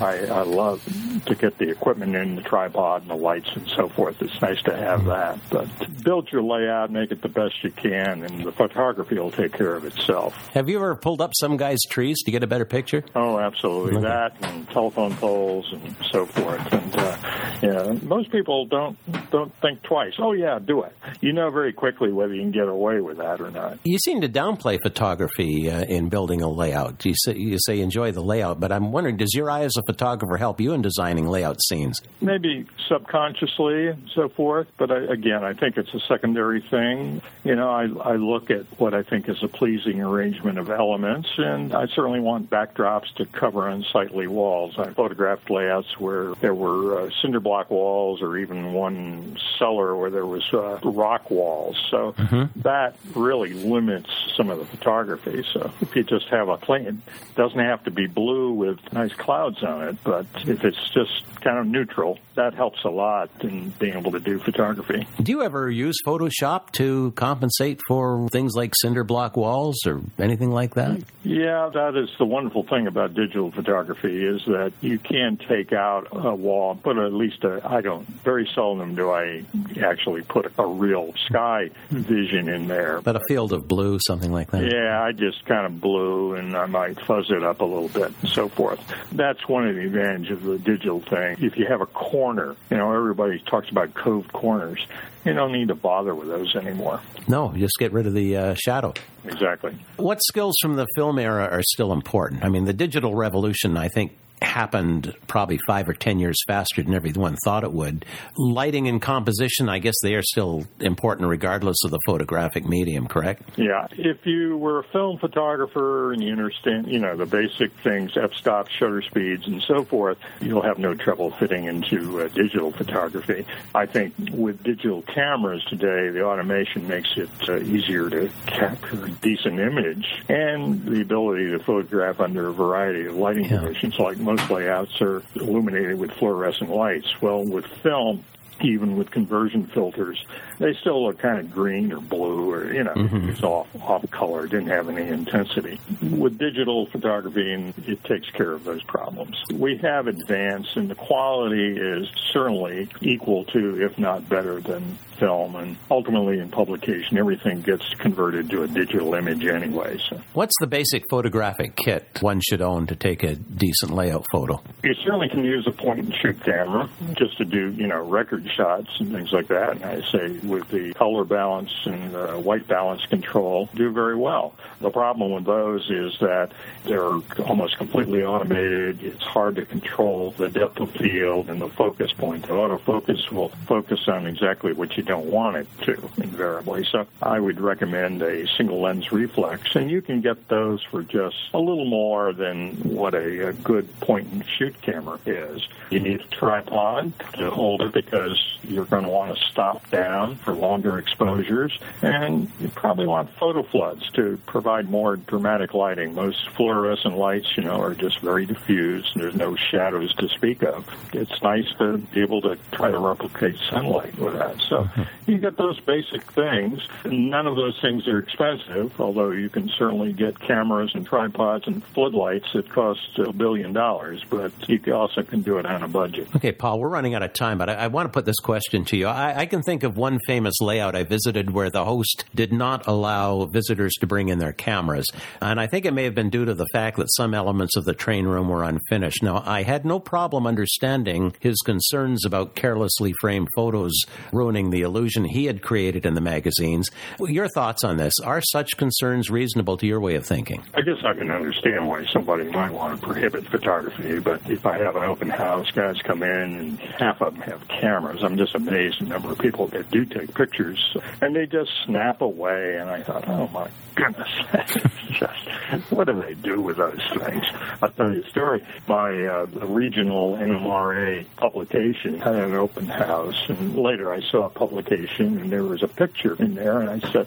I, 0.00 0.26
I 0.26 0.42
love 0.42 0.84
to 1.26 1.34
get 1.34 1.58
the 1.58 1.70
equipment 1.70 2.14
in 2.14 2.36
the 2.36 2.42
tripod 2.42 3.02
and 3.02 3.10
the 3.10 3.16
lights 3.16 3.50
and 3.54 3.68
so 3.68 3.88
forth. 3.88 4.20
It's 4.20 4.40
nice 4.40 4.60
to 4.62 4.76
have 4.76 5.04
that. 5.06 5.38
But 5.50 5.68
build 6.02 6.30
your 6.30 6.42
layout, 6.42 6.90
make 6.90 7.10
it 7.10 7.22
the 7.22 7.28
best 7.28 7.62
you 7.62 7.70
can, 7.70 8.22
and 8.22 8.44
the 8.44 8.52
photography 8.52 9.18
will 9.18 9.30
take 9.30 9.52
care 9.52 9.74
of 9.74 9.84
itself. 9.84 10.34
Have 10.54 10.68
you 10.68 10.76
ever 10.76 10.94
pulled 10.94 11.20
up 11.20 11.32
some 11.34 11.56
guy's 11.56 11.82
trees 11.88 12.22
to 12.24 12.30
get 12.30 12.42
a 12.42 12.46
better 12.48 12.64
picture? 12.64 13.04
Oh, 13.14 13.38
absolutely. 13.38 14.02
That 14.02 14.36
and 14.42 14.68
telephone 14.70 15.14
poles 15.16 15.72
and 15.72 15.96
so 16.10 16.26
forth. 16.26 16.72
And 16.72 16.96
uh, 16.96 17.16
yeah, 17.62 17.92
most 18.02 18.30
people 18.30 18.66
don't 18.66 18.96
don't 19.30 19.54
think 19.60 19.82
twice. 19.82 20.14
Oh 20.18 20.32
yeah, 20.32 20.58
do 20.58 20.82
it. 20.82 20.92
You 21.20 21.32
know 21.32 21.50
very 21.50 21.72
quickly 21.72 22.12
whether 22.12 22.34
you 22.34 22.42
can 22.42 22.52
get 22.52 22.68
away 22.68 23.00
with 23.00 23.18
that 23.18 23.40
or 23.40 23.50
not. 23.50 23.78
You 23.84 23.98
seem 23.98 24.20
to 24.20 24.28
downplay 24.28 24.80
photography 24.82 25.70
uh, 25.70 25.82
in 25.82 26.08
building 26.08 26.42
a 26.42 26.48
layout. 26.48 27.04
You 27.04 27.14
say, 27.16 27.36
you 27.36 27.58
say 27.60 27.80
enjoy 27.80 28.12
the 28.12 28.22
layout, 28.22 28.60
but 28.60 28.72
I'm 28.72 28.92
wondering, 28.92 29.16
does 29.16 29.34
your 29.34 29.50
eye 29.50 29.62
as 29.62 29.76
a 29.76 29.82
photographer 29.82 30.36
help 30.36 30.60
you 30.60 30.72
in 30.72 30.82
designing 30.82 31.26
layout 31.26 31.60
scenes? 31.62 32.00
maybe 32.20 32.66
subconsciously 32.88 33.88
and 33.88 34.10
so 34.14 34.28
forth. 34.28 34.68
But 34.76 34.90
I, 34.90 34.98
again, 34.98 35.44
I 35.44 35.54
think 35.54 35.76
it's 35.76 35.92
a 35.94 36.00
secondary 36.00 36.60
thing. 36.60 37.22
You 37.44 37.56
know, 37.56 37.70
I, 37.70 37.84
I 37.84 38.16
look 38.16 38.50
at 38.50 38.64
what 38.78 38.94
I 38.94 39.02
think 39.02 39.28
is 39.28 39.42
a 39.42 39.48
pleasing 39.48 40.02
arrangement 40.02 40.58
of 40.58 40.70
elements, 40.70 41.28
and 41.36 41.74
I 41.74 41.86
certainly 41.86 42.20
want 42.20 42.50
backdrops 42.50 43.14
to 43.16 43.26
cover 43.26 43.68
unsightly 43.68 44.26
walls. 44.26 44.78
I 44.78 44.92
photographed 44.92 45.50
layouts 45.50 45.98
where 45.98 46.34
there 46.36 46.54
were 46.54 47.00
uh, 47.00 47.10
cinder 47.22 47.40
block 47.48 47.70
walls, 47.70 48.20
or 48.20 48.36
even 48.36 48.74
one 48.74 49.38
cellar 49.58 49.96
where 49.96 50.10
there 50.10 50.26
was 50.26 50.44
uh, 50.52 50.78
rock 50.84 51.30
walls. 51.30 51.76
So 51.90 52.14
that 52.56 52.94
really 53.14 53.54
limits 53.54 54.10
some 54.38 54.48
of 54.50 54.58
the 54.58 54.64
photography. 54.64 55.44
So 55.52 55.70
if 55.80 55.94
you 55.94 56.04
just 56.04 56.28
have 56.28 56.48
a 56.48 56.56
plain, 56.56 56.86
it 56.86 57.34
doesn't 57.34 57.58
have 57.58 57.84
to 57.84 57.90
be 57.90 58.06
blue 58.06 58.52
with 58.52 58.78
nice 58.92 59.12
clouds 59.12 59.62
on 59.62 59.88
it, 59.88 59.96
but 60.04 60.26
if 60.46 60.64
it's 60.64 60.88
just 60.90 61.24
kind 61.40 61.58
of 61.58 61.66
neutral, 61.66 62.18
that 62.36 62.54
helps 62.54 62.84
a 62.84 62.88
lot 62.88 63.30
in 63.40 63.70
being 63.80 63.96
able 63.96 64.12
to 64.12 64.20
do 64.20 64.38
photography. 64.38 65.06
Do 65.20 65.32
you 65.32 65.42
ever 65.42 65.68
use 65.70 65.96
Photoshop 66.06 66.70
to 66.72 67.10
compensate 67.16 67.80
for 67.88 68.28
things 68.28 68.54
like 68.54 68.74
cinder 68.76 69.02
block 69.04 69.36
walls 69.36 69.84
or 69.86 70.00
anything 70.18 70.52
like 70.52 70.74
that? 70.74 71.02
Yeah, 71.24 71.68
that 71.74 71.96
is 71.96 72.08
the 72.18 72.24
wonderful 72.24 72.62
thing 72.62 72.86
about 72.86 73.14
digital 73.14 73.50
photography 73.50 74.24
is 74.24 74.44
that 74.46 74.72
you 74.80 74.98
can 74.98 75.36
take 75.36 75.72
out 75.72 76.08
a 76.12 76.34
wall, 76.34 76.78
but 76.80 76.96
at 76.96 77.12
least 77.12 77.42
a, 77.42 77.60
I 77.64 77.80
don't, 77.80 78.06
very 78.22 78.48
seldom 78.54 78.94
do 78.94 79.10
I 79.10 79.44
actually 79.82 80.22
put 80.22 80.52
a 80.58 80.66
real 80.66 81.12
sky 81.26 81.70
vision 81.90 82.48
in 82.48 82.68
there. 82.68 83.00
But 83.00 83.16
a 83.16 83.20
field 83.28 83.52
of 83.52 83.66
blue, 83.66 83.98
something 84.06 84.27
something 84.28 84.32
like 84.32 84.50
that? 84.50 84.70
Yeah, 84.70 85.02
I 85.02 85.12
just 85.12 85.44
kind 85.44 85.66
of 85.66 85.80
blew 85.80 86.34
and 86.34 86.56
I 86.56 86.66
might 86.66 87.00
fuzz 87.00 87.30
it 87.30 87.42
up 87.42 87.60
a 87.60 87.64
little 87.64 87.88
bit 87.88 88.12
and 88.20 88.30
so 88.30 88.48
forth. 88.48 88.80
That's 89.12 89.46
one 89.48 89.66
of 89.66 89.74
the 89.74 89.82
advantages 89.82 90.38
of 90.38 90.44
the 90.44 90.58
digital 90.58 91.00
thing. 91.00 91.36
If 91.40 91.56
you 91.56 91.66
have 91.66 91.80
a 91.80 91.86
corner, 91.86 92.56
you 92.70 92.76
know, 92.76 92.92
everybody 92.92 93.38
talks 93.40 93.68
about 93.70 93.94
cove 93.94 94.32
corners. 94.32 94.86
You 95.24 95.34
don't 95.34 95.52
need 95.52 95.68
to 95.68 95.74
bother 95.74 96.14
with 96.14 96.28
those 96.28 96.54
anymore. 96.56 97.00
No, 97.26 97.52
just 97.54 97.74
get 97.78 97.92
rid 97.92 98.06
of 98.06 98.14
the 98.14 98.36
uh, 98.36 98.54
shadow. 98.54 98.94
Exactly. 99.24 99.76
What 99.96 100.20
skills 100.22 100.54
from 100.62 100.76
the 100.76 100.86
film 100.96 101.18
era 101.18 101.44
are 101.50 101.62
still 101.62 101.92
important? 101.92 102.44
I 102.44 102.48
mean, 102.48 102.64
the 102.64 102.72
digital 102.72 103.14
revolution, 103.14 103.76
I 103.76 103.88
think, 103.88 104.16
happened 104.42 105.14
probably 105.26 105.58
five 105.66 105.88
or 105.88 105.94
ten 105.94 106.18
years 106.18 106.36
faster 106.46 106.82
than 106.82 106.94
everyone 106.94 107.36
thought 107.44 107.64
it 107.64 107.72
would. 107.72 108.04
Lighting 108.36 108.88
and 108.88 109.00
composition, 109.00 109.68
I 109.68 109.78
guess 109.78 109.94
they 110.02 110.14
are 110.14 110.22
still 110.22 110.66
important 110.80 111.28
regardless 111.28 111.76
of 111.84 111.90
the 111.90 112.00
photographic 112.06 112.66
medium, 112.66 113.06
correct? 113.06 113.42
Yeah. 113.56 113.86
If 113.92 114.26
you 114.26 114.56
were 114.56 114.80
a 114.80 114.84
film 114.84 115.18
photographer 115.18 116.12
and 116.12 116.22
you 116.22 116.32
understand, 116.32 116.88
you 116.88 116.98
know, 116.98 117.16
the 117.16 117.26
basic 117.26 117.72
things, 117.82 118.16
f-stop, 118.16 118.68
shutter 118.68 119.02
speeds, 119.02 119.46
and 119.46 119.62
so 119.62 119.84
forth, 119.84 120.18
you'll 120.40 120.62
have 120.62 120.78
no 120.78 120.94
trouble 120.94 121.30
fitting 121.32 121.64
into 121.64 122.20
uh, 122.20 122.28
digital 122.28 122.72
photography. 122.72 123.46
I 123.74 123.86
think 123.86 124.14
with 124.32 124.62
digital 124.62 125.02
cameras 125.02 125.64
today, 125.64 126.10
the 126.10 126.24
automation 126.24 126.86
makes 126.88 127.16
it 127.16 127.30
uh, 127.48 127.58
easier 127.58 128.10
to 128.10 128.30
capture 128.46 129.06
a 129.06 129.10
decent 129.10 129.58
image 129.58 130.22
and 130.28 130.84
the 130.84 131.00
ability 131.00 131.50
to 131.50 131.58
photograph 131.58 132.20
under 132.20 132.48
a 132.48 132.52
variety 132.52 133.06
of 133.06 133.16
lighting 133.16 133.44
yeah. 133.44 133.58
conditions 133.58 133.98
like 133.98 134.18
most 134.28 134.50
layouts 134.50 135.00
are 135.00 135.22
illuminated 135.36 135.98
with 135.98 136.10
fluorescent 136.12 136.68
lights. 136.68 137.22
Well, 137.22 137.42
with 137.42 137.64
film, 137.82 138.22
even 138.60 138.96
with 138.96 139.10
conversion 139.10 139.66
filters, 139.72 140.24
they 140.58 140.74
still 140.74 141.06
look 141.06 141.18
kind 141.18 141.38
of 141.38 141.50
green 141.50 141.92
or 141.92 142.00
blue 142.00 142.50
or, 142.50 142.72
you 142.72 142.84
know, 142.84 142.94
mm-hmm. 142.94 143.28
it's 143.28 143.42
off, 143.42 143.68
off 143.82 144.08
color, 144.10 144.46
didn't 144.46 144.68
have 144.68 144.88
any 144.88 145.08
intensity. 145.08 145.80
With 146.02 146.38
digital 146.38 146.86
photography, 146.86 147.72
it 147.86 148.02
takes 148.04 148.30
care 148.30 148.52
of 148.52 148.64
those 148.64 148.82
problems. 148.84 149.36
We 149.52 149.76
have 149.78 150.06
advanced 150.06 150.76
and 150.76 150.90
the 150.90 150.94
quality 150.94 151.76
is 151.76 152.08
certainly 152.32 152.88
equal 153.00 153.44
to, 153.46 153.84
if 153.84 153.98
not 153.98 154.28
better 154.28 154.60
than 154.60 154.98
film 155.18 155.56
and 155.56 155.76
ultimately 155.90 156.38
in 156.38 156.48
publication 156.48 157.18
everything 157.18 157.60
gets 157.60 157.84
converted 157.94 158.48
to 158.50 158.62
a 158.62 158.68
digital 158.68 159.14
image 159.14 159.44
anyway. 159.44 159.98
So. 160.08 160.20
What's 160.32 160.54
the 160.60 160.66
basic 160.66 161.04
photographic 161.10 161.76
kit 161.76 162.18
one 162.20 162.40
should 162.40 162.62
own 162.62 162.86
to 162.86 162.96
take 162.96 163.22
a 163.22 163.34
decent 163.34 163.92
layout 163.92 164.24
photo? 164.32 164.62
You 164.82 164.94
certainly 164.94 165.28
can 165.28 165.44
use 165.44 165.66
a 165.66 165.72
point 165.72 166.00
and 166.00 166.14
shoot 166.14 166.40
camera 166.42 166.88
just 167.14 167.36
to 167.38 167.44
do, 167.44 167.72
you 167.72 167.86
know, 167.86 168.02
record 168.02 168.47
shots 168.48 168.90
and 168.98 169.12
things 169.12 169.32
like 169.32 169.48
that. 169.48 169.72
And 169.72 169.84
I 169.84 170.00
say 170.10 170.28
with 170.46 170.68
the 170.68 170.94
color 170.94 171.24
balance 171.24 171.72
and 171.84 172.14
uh, 172.14 172.36
white 172.36 172.66
balance 172.66 173.04
control 173.06 173.68
do 173.74 173.90
very 173.90 174.16
well. 174.16 174.54
The 174.80 174.90
problem 174.90 175.32
with 175.32 175.44
those 175.44 175.88
is 175.90 176.18
that 176.20 176.52
they're 176.84 177.20
almost 177.46 177.76
completely 177.76 178.24
automated. 178.24 179.02
It's 179.02 179.24
hard 179.24 179.56
to 179.56 179.66
control 179.66 180.32
the 180.32 180.48
depth 180.48 180.80
of 180.80 180.90
field 180.92 181.50
and 181.50 181.60
the 181.60 181.68
focus 181.68 182.12
point. 182.12 182.42
The 182.42 182.54
autofocus 182.54 183.30
will 183.30 183.48
focus 183.66 184.08
on 184.08 184.26
exactly 184.26 184.72
what 184.72 184.96
you 184.96 185.02
don't 185.02 185.26
want 185.26 185.56
it 185.56 185.66
to, 185.82 186.10
invariably. 186.18 186.84
So 186.84 187.06
I 187.22 187.40
would 187.40 187.60
recommend 187.60 188.22
a 188.22 188.46
single 188.56 188.80
lens 188.80 189.12
reflex, 189.12 189.74
and 189.74 189.90
you 189.90 190.02
can 190.02 190.20
get 190.20 190.48
those 190.48 190.82
for 190.82 191.02
just 191.02 191.36
a 191.54 191.58
little 191.58 191.84
more 191.84 192.32
than 192.32 192.76
what 192.82 193.14
a, 193.14 193.48
a 193.48 193.52
good 193.52 193.88
point 194.00 194.28
and 194.32 194.44
shoot 194.46 194.80
camera 194.80 195.18
is. 195.26 195.66
You 195.90 196.00
need 196.00 196.20
a 196.20 196.24
tripod 196.24 197.12
to 197.34 197.50
hold 197.50 197.82
it 197.82 197.92
because 197.92 198.37
you're 198.62 198.84
going 198.84 199.04
to 199.04 199.08
want 199.08 199.36
to 199.36 199.44
stop 199.50 199.88
down 199.90 200.36
for 200.36 200.52
longer 200.52 200.98
exposures, 200.98 201.78
and 202.02 202.50
you 202.60 202.68
probably 202.68 203.06
want 203.06 203.30
photo 203.38 203.62
floods 203.62 204.08
to 204.12 204.38
provide 204.46 204.90
more 204.90 205.16
dramatic 205.16 205.74
lighting. 205.74 206.14
Most 206.14 206.48
fluorescent 206.50 207.16
lights, 207.16 207.56
you 207.56 207.62
know, 207.62 207.80
are 207.80 207.94
just 207.94 208.20
very 208.20 208.46
diffuse, 208.46 209.10
and 209.14 209.22
there's 209.22 209.34
no 209.34 209.56
shadows 209.56 210.14
to 210.16 210.28
speak 210.28 210.62
of. 210.62 210.86
It's 211.12 211.42
nice 211.42 211.66
to 211.78 211.98
be 211.98 212.20
able 212.20 212.40
to 212.42 212.58
try 212.72 212.90
to 212.90 212.98
replicate 212.98 213.56
sunlight 213.70 214.18
with 214.18 214.34
that. 214.34 214.60
So 214.68 214.88
you 215.26 215.38
get 215.38 215.56
those 215.56 215.78
basic 215.80 216.22
things. 216.32 216.80
None 217.04 217.46
of 217.46 217.56
those 217.56 217.78
things 217.80 218.06
are 218.08 218.18
expensive, 218.18 219.00
although 219.00 219.30
you 219.30 219.48
can 219.48 219.68
certainly 219.78 220.12
get 220.12 220.38
cameras 220.38 220.90
and 220.94 221.06
tripods 221.06 221.66
and 221.66 221.82
floodlights 221.84 222.52
that 222.54 222.68
cost 222.70 223.18
a 223.18 223.32
billion 223.32 223.72
dollars, 223.72 224.24
but 224.28 224.52
you 224.68 224.80
also 224.92 225.22
can 225.22 225.42
do 225.42 225.58
it 225.58 225.66
on 225.66 225.82
a 225.82 225.88
budget. 225.88 226.28
Okay, 226.34 226.52
Paul, 226.52 226.80
we're 226.80 226.88
running 226.88 227.14
out 227.14 227.22
of 227.22 227.32
time, 227.32 227.58
but 227.58 227.68
I, 227.70 227.74
I 227.74 227.86
want 227.88 228.06
to 228.06 228.12
put 228.12 228.24
this 228.28 228.38
question 228.40 228.84
to 228.84 228.96
you. 228.96 229.06
I, 229.06 229.40
I 229.40 229.46
can 229.46 229.62
think 229.62 229.84
of 229.84 229.96
one 229.96 230.18
famous 230.26 230.60
layout 230.60 230.94
I 230.94 231.04
visited 231.04 231.50
where 231.50 231.70
the 231.70 231.86
host 231.86 232.26
did 232.34 232.52
not 232.52 232.86
allow 232.86 233.46
visitors 233.46 233.94
to 234.00 234.06
bring 234.06 234.28
in 234.28 234.38
their 234.38 234.52
cameras, 234.52 235.06
and 235.40 235.58
I 235.58 235.66
think 235.66 235.86
it 235.86 235.94
may 235.94 236.04
have 236.04 236.14
been 236.14 236.28
due 236.28 236.44
to 236.44 236.52
the 236.52 236.66
fact 236.70 236.98
that 236.98 237.10
some 237.16 237.32
elements 237.32 237.74
of 237.74 237.86
the 237.86 237.94
train 237.94 238.26
room 238.26 238.50
were 238.50 238.64
unfinished. 238.64 239.22
Now, 239.22 239.42
I 239.46 239.62
had 239.62 239.86
no 239.86 239.98
problem 239.98 240.46
understanding 240.46 241.34
his 241.40 241.56
concerns 241.64 242.26
about 242.26 242.54
carelessly 242.54 243.14
framed 243.18 243.48
photos 243.54 243.94
ruining 244.30 244.68
the 244.68 244.82
illusion 244.82 245.24
he 245.24 245.46
had 245.46 245.62
created 245.62 246.04
in 246.04 246.12
the 246.12 246.20
magazines. 246.20 246.90
Your 247.18 247.48
thoughts 247.48 247.82
on 247.82 247.96
this? 247.96 248.12
Are 248.22 248.42
such 248.42 248.76
concerns 248.76 249.30
reasonable 249.30 249.78
to 249.78 249.86
your 249.86 250.00
way 250.00 250.16
of 250.16 250.26
thinking? 250.26 250.62
I 250.74 250.82
guess 250.82 250.98
I 251.02 251.14
can 251.14 251.30
understand 251.30 251.88
why 251.88 252.04
somebody 252.12 252.44
might 252.50 252.72
want 252.72 253.00
to 253.00 253.06
prohibit 253.06 253.46
photography, 253.46 254.18
but 254.18 254.42
if 254.50 254.66
I 254.66 254.76
have 254.76 254.96
an 254.96 255.04
open 255.04 255.30
house, 255.30 255.70
guys 255.70 255.96
come 256.02 256.22
in 256.22 256.54
and 256.58 256.78
half 256.78 257.22
of 257.22 257.32
them 257.32 257.42
have 257.44 257.66
cameras. 257.68 258.17
I'm 258.22 258.36
just 258.36 258.54
amazed 258.54 259.00
the 259.00 259.06
number 259.06 259.32
of 259.32 259.38
people 259.38 259.66
that 259.68 259.90
do 259.90 260.04
take 260.04 260.34
pictures 260.34 260.96
and 261.20 261.34
they 261.34 261.46
just 261.46 261.70
snap 261.84 262.20
away. 262.20 262.78
And 262.78 262.90
I 262.90 263.02
thought, 263.02 263.28
oh 263.28 263.48
my 263.48 263.68
goodness, 263.94 264.28
just 265.10 265.90
what 265.90 266.06
do 266.06 266.20
they 266.20 266.34
do 266.34 266.60
with 266.60 266.76
those 266.76 267.02
things? 267.18 267.44
I'll 267.82 267.90
tell 267.90 268.12
you 268.12 268.22
a 268.22 268.30
story. 268.30 268.64
My 268.86 269.26
uh, 269.26 269.46
regional 269.46 270.36
NMRA 270.36 271.26
publication 271.36 272.20
had 272.20 272.34
an 272.34 272.54
open 272.54 272.86
house, 272.86 273.48
and 273.48 273.76
later 273.76 274.12
I 274.12 274.20
saw 274.20 274.46
a 274.46 274.50
publication 274.50 275.38
and 275.38 275.52
there 275.52 275.64
was 275.64 275.82
a 275.82 275.88
picture 275.88 276.34
in 276.42 276.54
there, 276.54 276.80
and 276.80 276.90
I 276.90 277.10
said, 277.10 277.26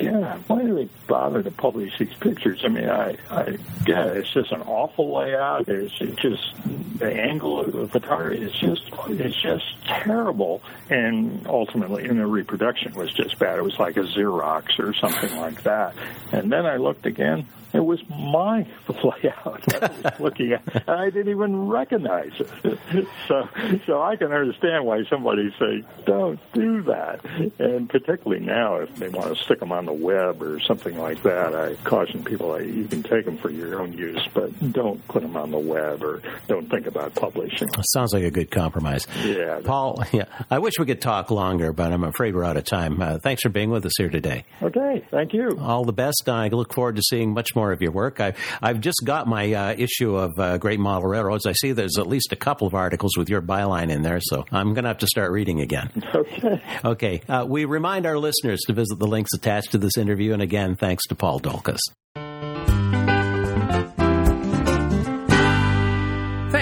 yeah, 0.00 0.38
why 0.46 0.62
do 0.62 0.74
they 0.74 0.88
bother 1.06 1.42
to 1.42 1.50
publish 1.50 1.98
these 1.98 2.14
pictures? 2.14 2.62
I 2.64 2.68
mean, 2.68 2.88
I, 2.88 3.16
I, 3.30 3.58
yeah, 3.86 4.06
it's 4.06 4.32
just 4.32 4.52
an 4.52 4.62
awful 4.62 5.16
layout. 5.16 5.68
It's, 5.68 5.94
it's 6.00 6.20
just 6.20 6.98
the 6.98 7.12
angle 7.12 7.60
of 7.60 7.72
the 7.72 7.88
photography. 7.88 8.42
It's 8.42 8.58
just, 8.58 8.82
it's 9.08 9.40
just 9.40 9.64
terrible. 9.86 10.62
And 10.90 11.46
ultimately, 11.46 12.04
in 12.04 12.18
the 12.18 12.26
reproduction 12.26 12.94
was 12.94 13.12
just 13.12 13.38
bad. 13.38 13.58
It 13.58 13.62
was 13.62 13.78
like 13.78 13.96
a 13.96 14.00
Xerox 14.00 14.78
or 14.78 14.94
something 14.94 15.36
like 15.36 15.62
that. 15.62 15.94
And 16.32 16.50
then 16.50 16.66
I 16.66 16.76
looked 16.76 17.06
again. 17.06 17.46
It 17.72 17.84
was 17.84 18.00
my 18.08 18.66
layout 18.88 19.82
I 19.82 20.10
was 20.10 20.20
looking 20.20 20.52
at. 20.52 20.62
And 20.74 20.90
I 20.90 21.10
didn't 21.10 21.30
even 21.30 21.68
recognize 21.68 22.32
it. 22.38 22.78
So, 23.28 23.48
so 23.86 24.02
I 24.02 24.14
can 24.16 24.32
understand 24.32 24.84
why 24.84 25.04
somebody 25.04 25.52
say, 25.58 25.84
"Don't 26.04 26.38
do 26.52 26.82
that." 26.82 27.24
And 27.58 27.88
particularly 27.88 28.44
now, 28.44 28.76
if 28.76 28.94
they 28.96 29.08
want 29.08 29.36
to 29.36 29.42
stick 29.42 29.58
them 29.58 29.72
on 29.72 29.84
the 29.84 29.92
web 29.92 30.40
or 30.42 30.60
something 30.60 30.96
like 30.96 31.22
that, 31.24 31.54
I 31.54 31.74
caution 31.82 32.22
people 32.24 32.60
you 32.62 32.86
can 32.86 33.02
take 33.02 33.24
them 33.24 33.36
for 33.36 33.50
your 33.50 33.80
own 33.80 33.92
use, 33.92 34.26
but 34.32 34.72
don't 34.72 35.06
put 35.08 35.22
them 35.22 35.36
on 35.36 35.50
the 35.50 35.58
web 35.58 36.02
or 36.02 36.22
don't 36.46 36.70
think 36.70 36.86
about 36.86 37.14
publishing. 37.14 37.68
Sounds 37.92 38.12
like 38.12 38.22
a 38.22 38.30
good 38.30 38.50
compromise. 38.50 39.06
Yeah, 39.24 39.60
Paul. 39.64 40.04
Yeah, 40.12 40.24
I 40.50 40.60
wish 40.60 40.74
we 40.78 40.86
could 40.86 41.02
talk 41.02 41.30
longer, 41.30 41.72
but 41.72 41.92
I'm 41.92 42.04
afraid 42.04 42.34
we're 42.34 42.44
out 42.44 42.56
of 42.56 42.64
time. 42.64 43.02
Uh, 43.02 43.18
thanks 43.18 43.42
for 43.42 43.50
being 43.50 43.70
with 43.70 43.84
us 43.84 43.92
here 43.98 44.08
today. 44.08 44.44
Okay, 44.62 45.04
thank 45.10 45.34
you. 45.34 45.58
All 45.60 45.84
the 45.84 45.92
best. 45.92 46.28
I 46.28 46.48
look 46.48 46.72
forward 46.72 46.96
to 46.96 47.02
seeing 47.02 47.34
much 47.34 47.54
more 47.56 47.72
of 47.72 47.82
your 47.82 47.92
work. 47.92 48.20
I, 48.20 48.34
I've 48.62 48.80
just 48.80 49.00
got 49.04 49.26
my 49.26 49.52
uh, 49.52 49.74
issue 49.76 50.14
of 50.16 50.38
uh, 50.38 50.58
Great 50.58 50.78
Model 50.78 51.08
Railroads. 51.08 51.46
I 51.46 51.52
see 51.52 51.72
there's 51.72 51.98
at 51.98 52.06
least 52.06 52.32
a 52.32 52.36
couple 52.36 52.66
of 52.66 52.74
articles 52.74 53.16
with 53.16 53.28
your 53.28 53.42
byline 53.42 53.90
in 53.90 54.02
there, 54.02 54.20
so 54.20 54.44
I'm 54.52 54.74
going 54.74 54.84
to 54.84 54.88
have 54.88 54.98
to 54.98 55.06
start 55.06 55.32
reading 55.32 55.60
again. 55.60 55.90
Okay. 56.14 56.62
Okay. 56.84 57.20
Uh, 57.28 57.44
we 57.48 57.64
remind 57.64 58.06
our 58.06 58.18
listeners 58.18 58.60
to 58.66 58.72
visit 58.72 58.98
the 58.98 59.06
links 59.06 59.32
attached 59.34 59.72
to 59.72 59.78
this 59.78 59.96
interview, 59.96 60.32
and 60.32 60.42
again, 60.42 60.76
thanks 60.76 61.06
to 61.08 61.14
Paul 61.14 61.40
Dolkos. 61.40 61.80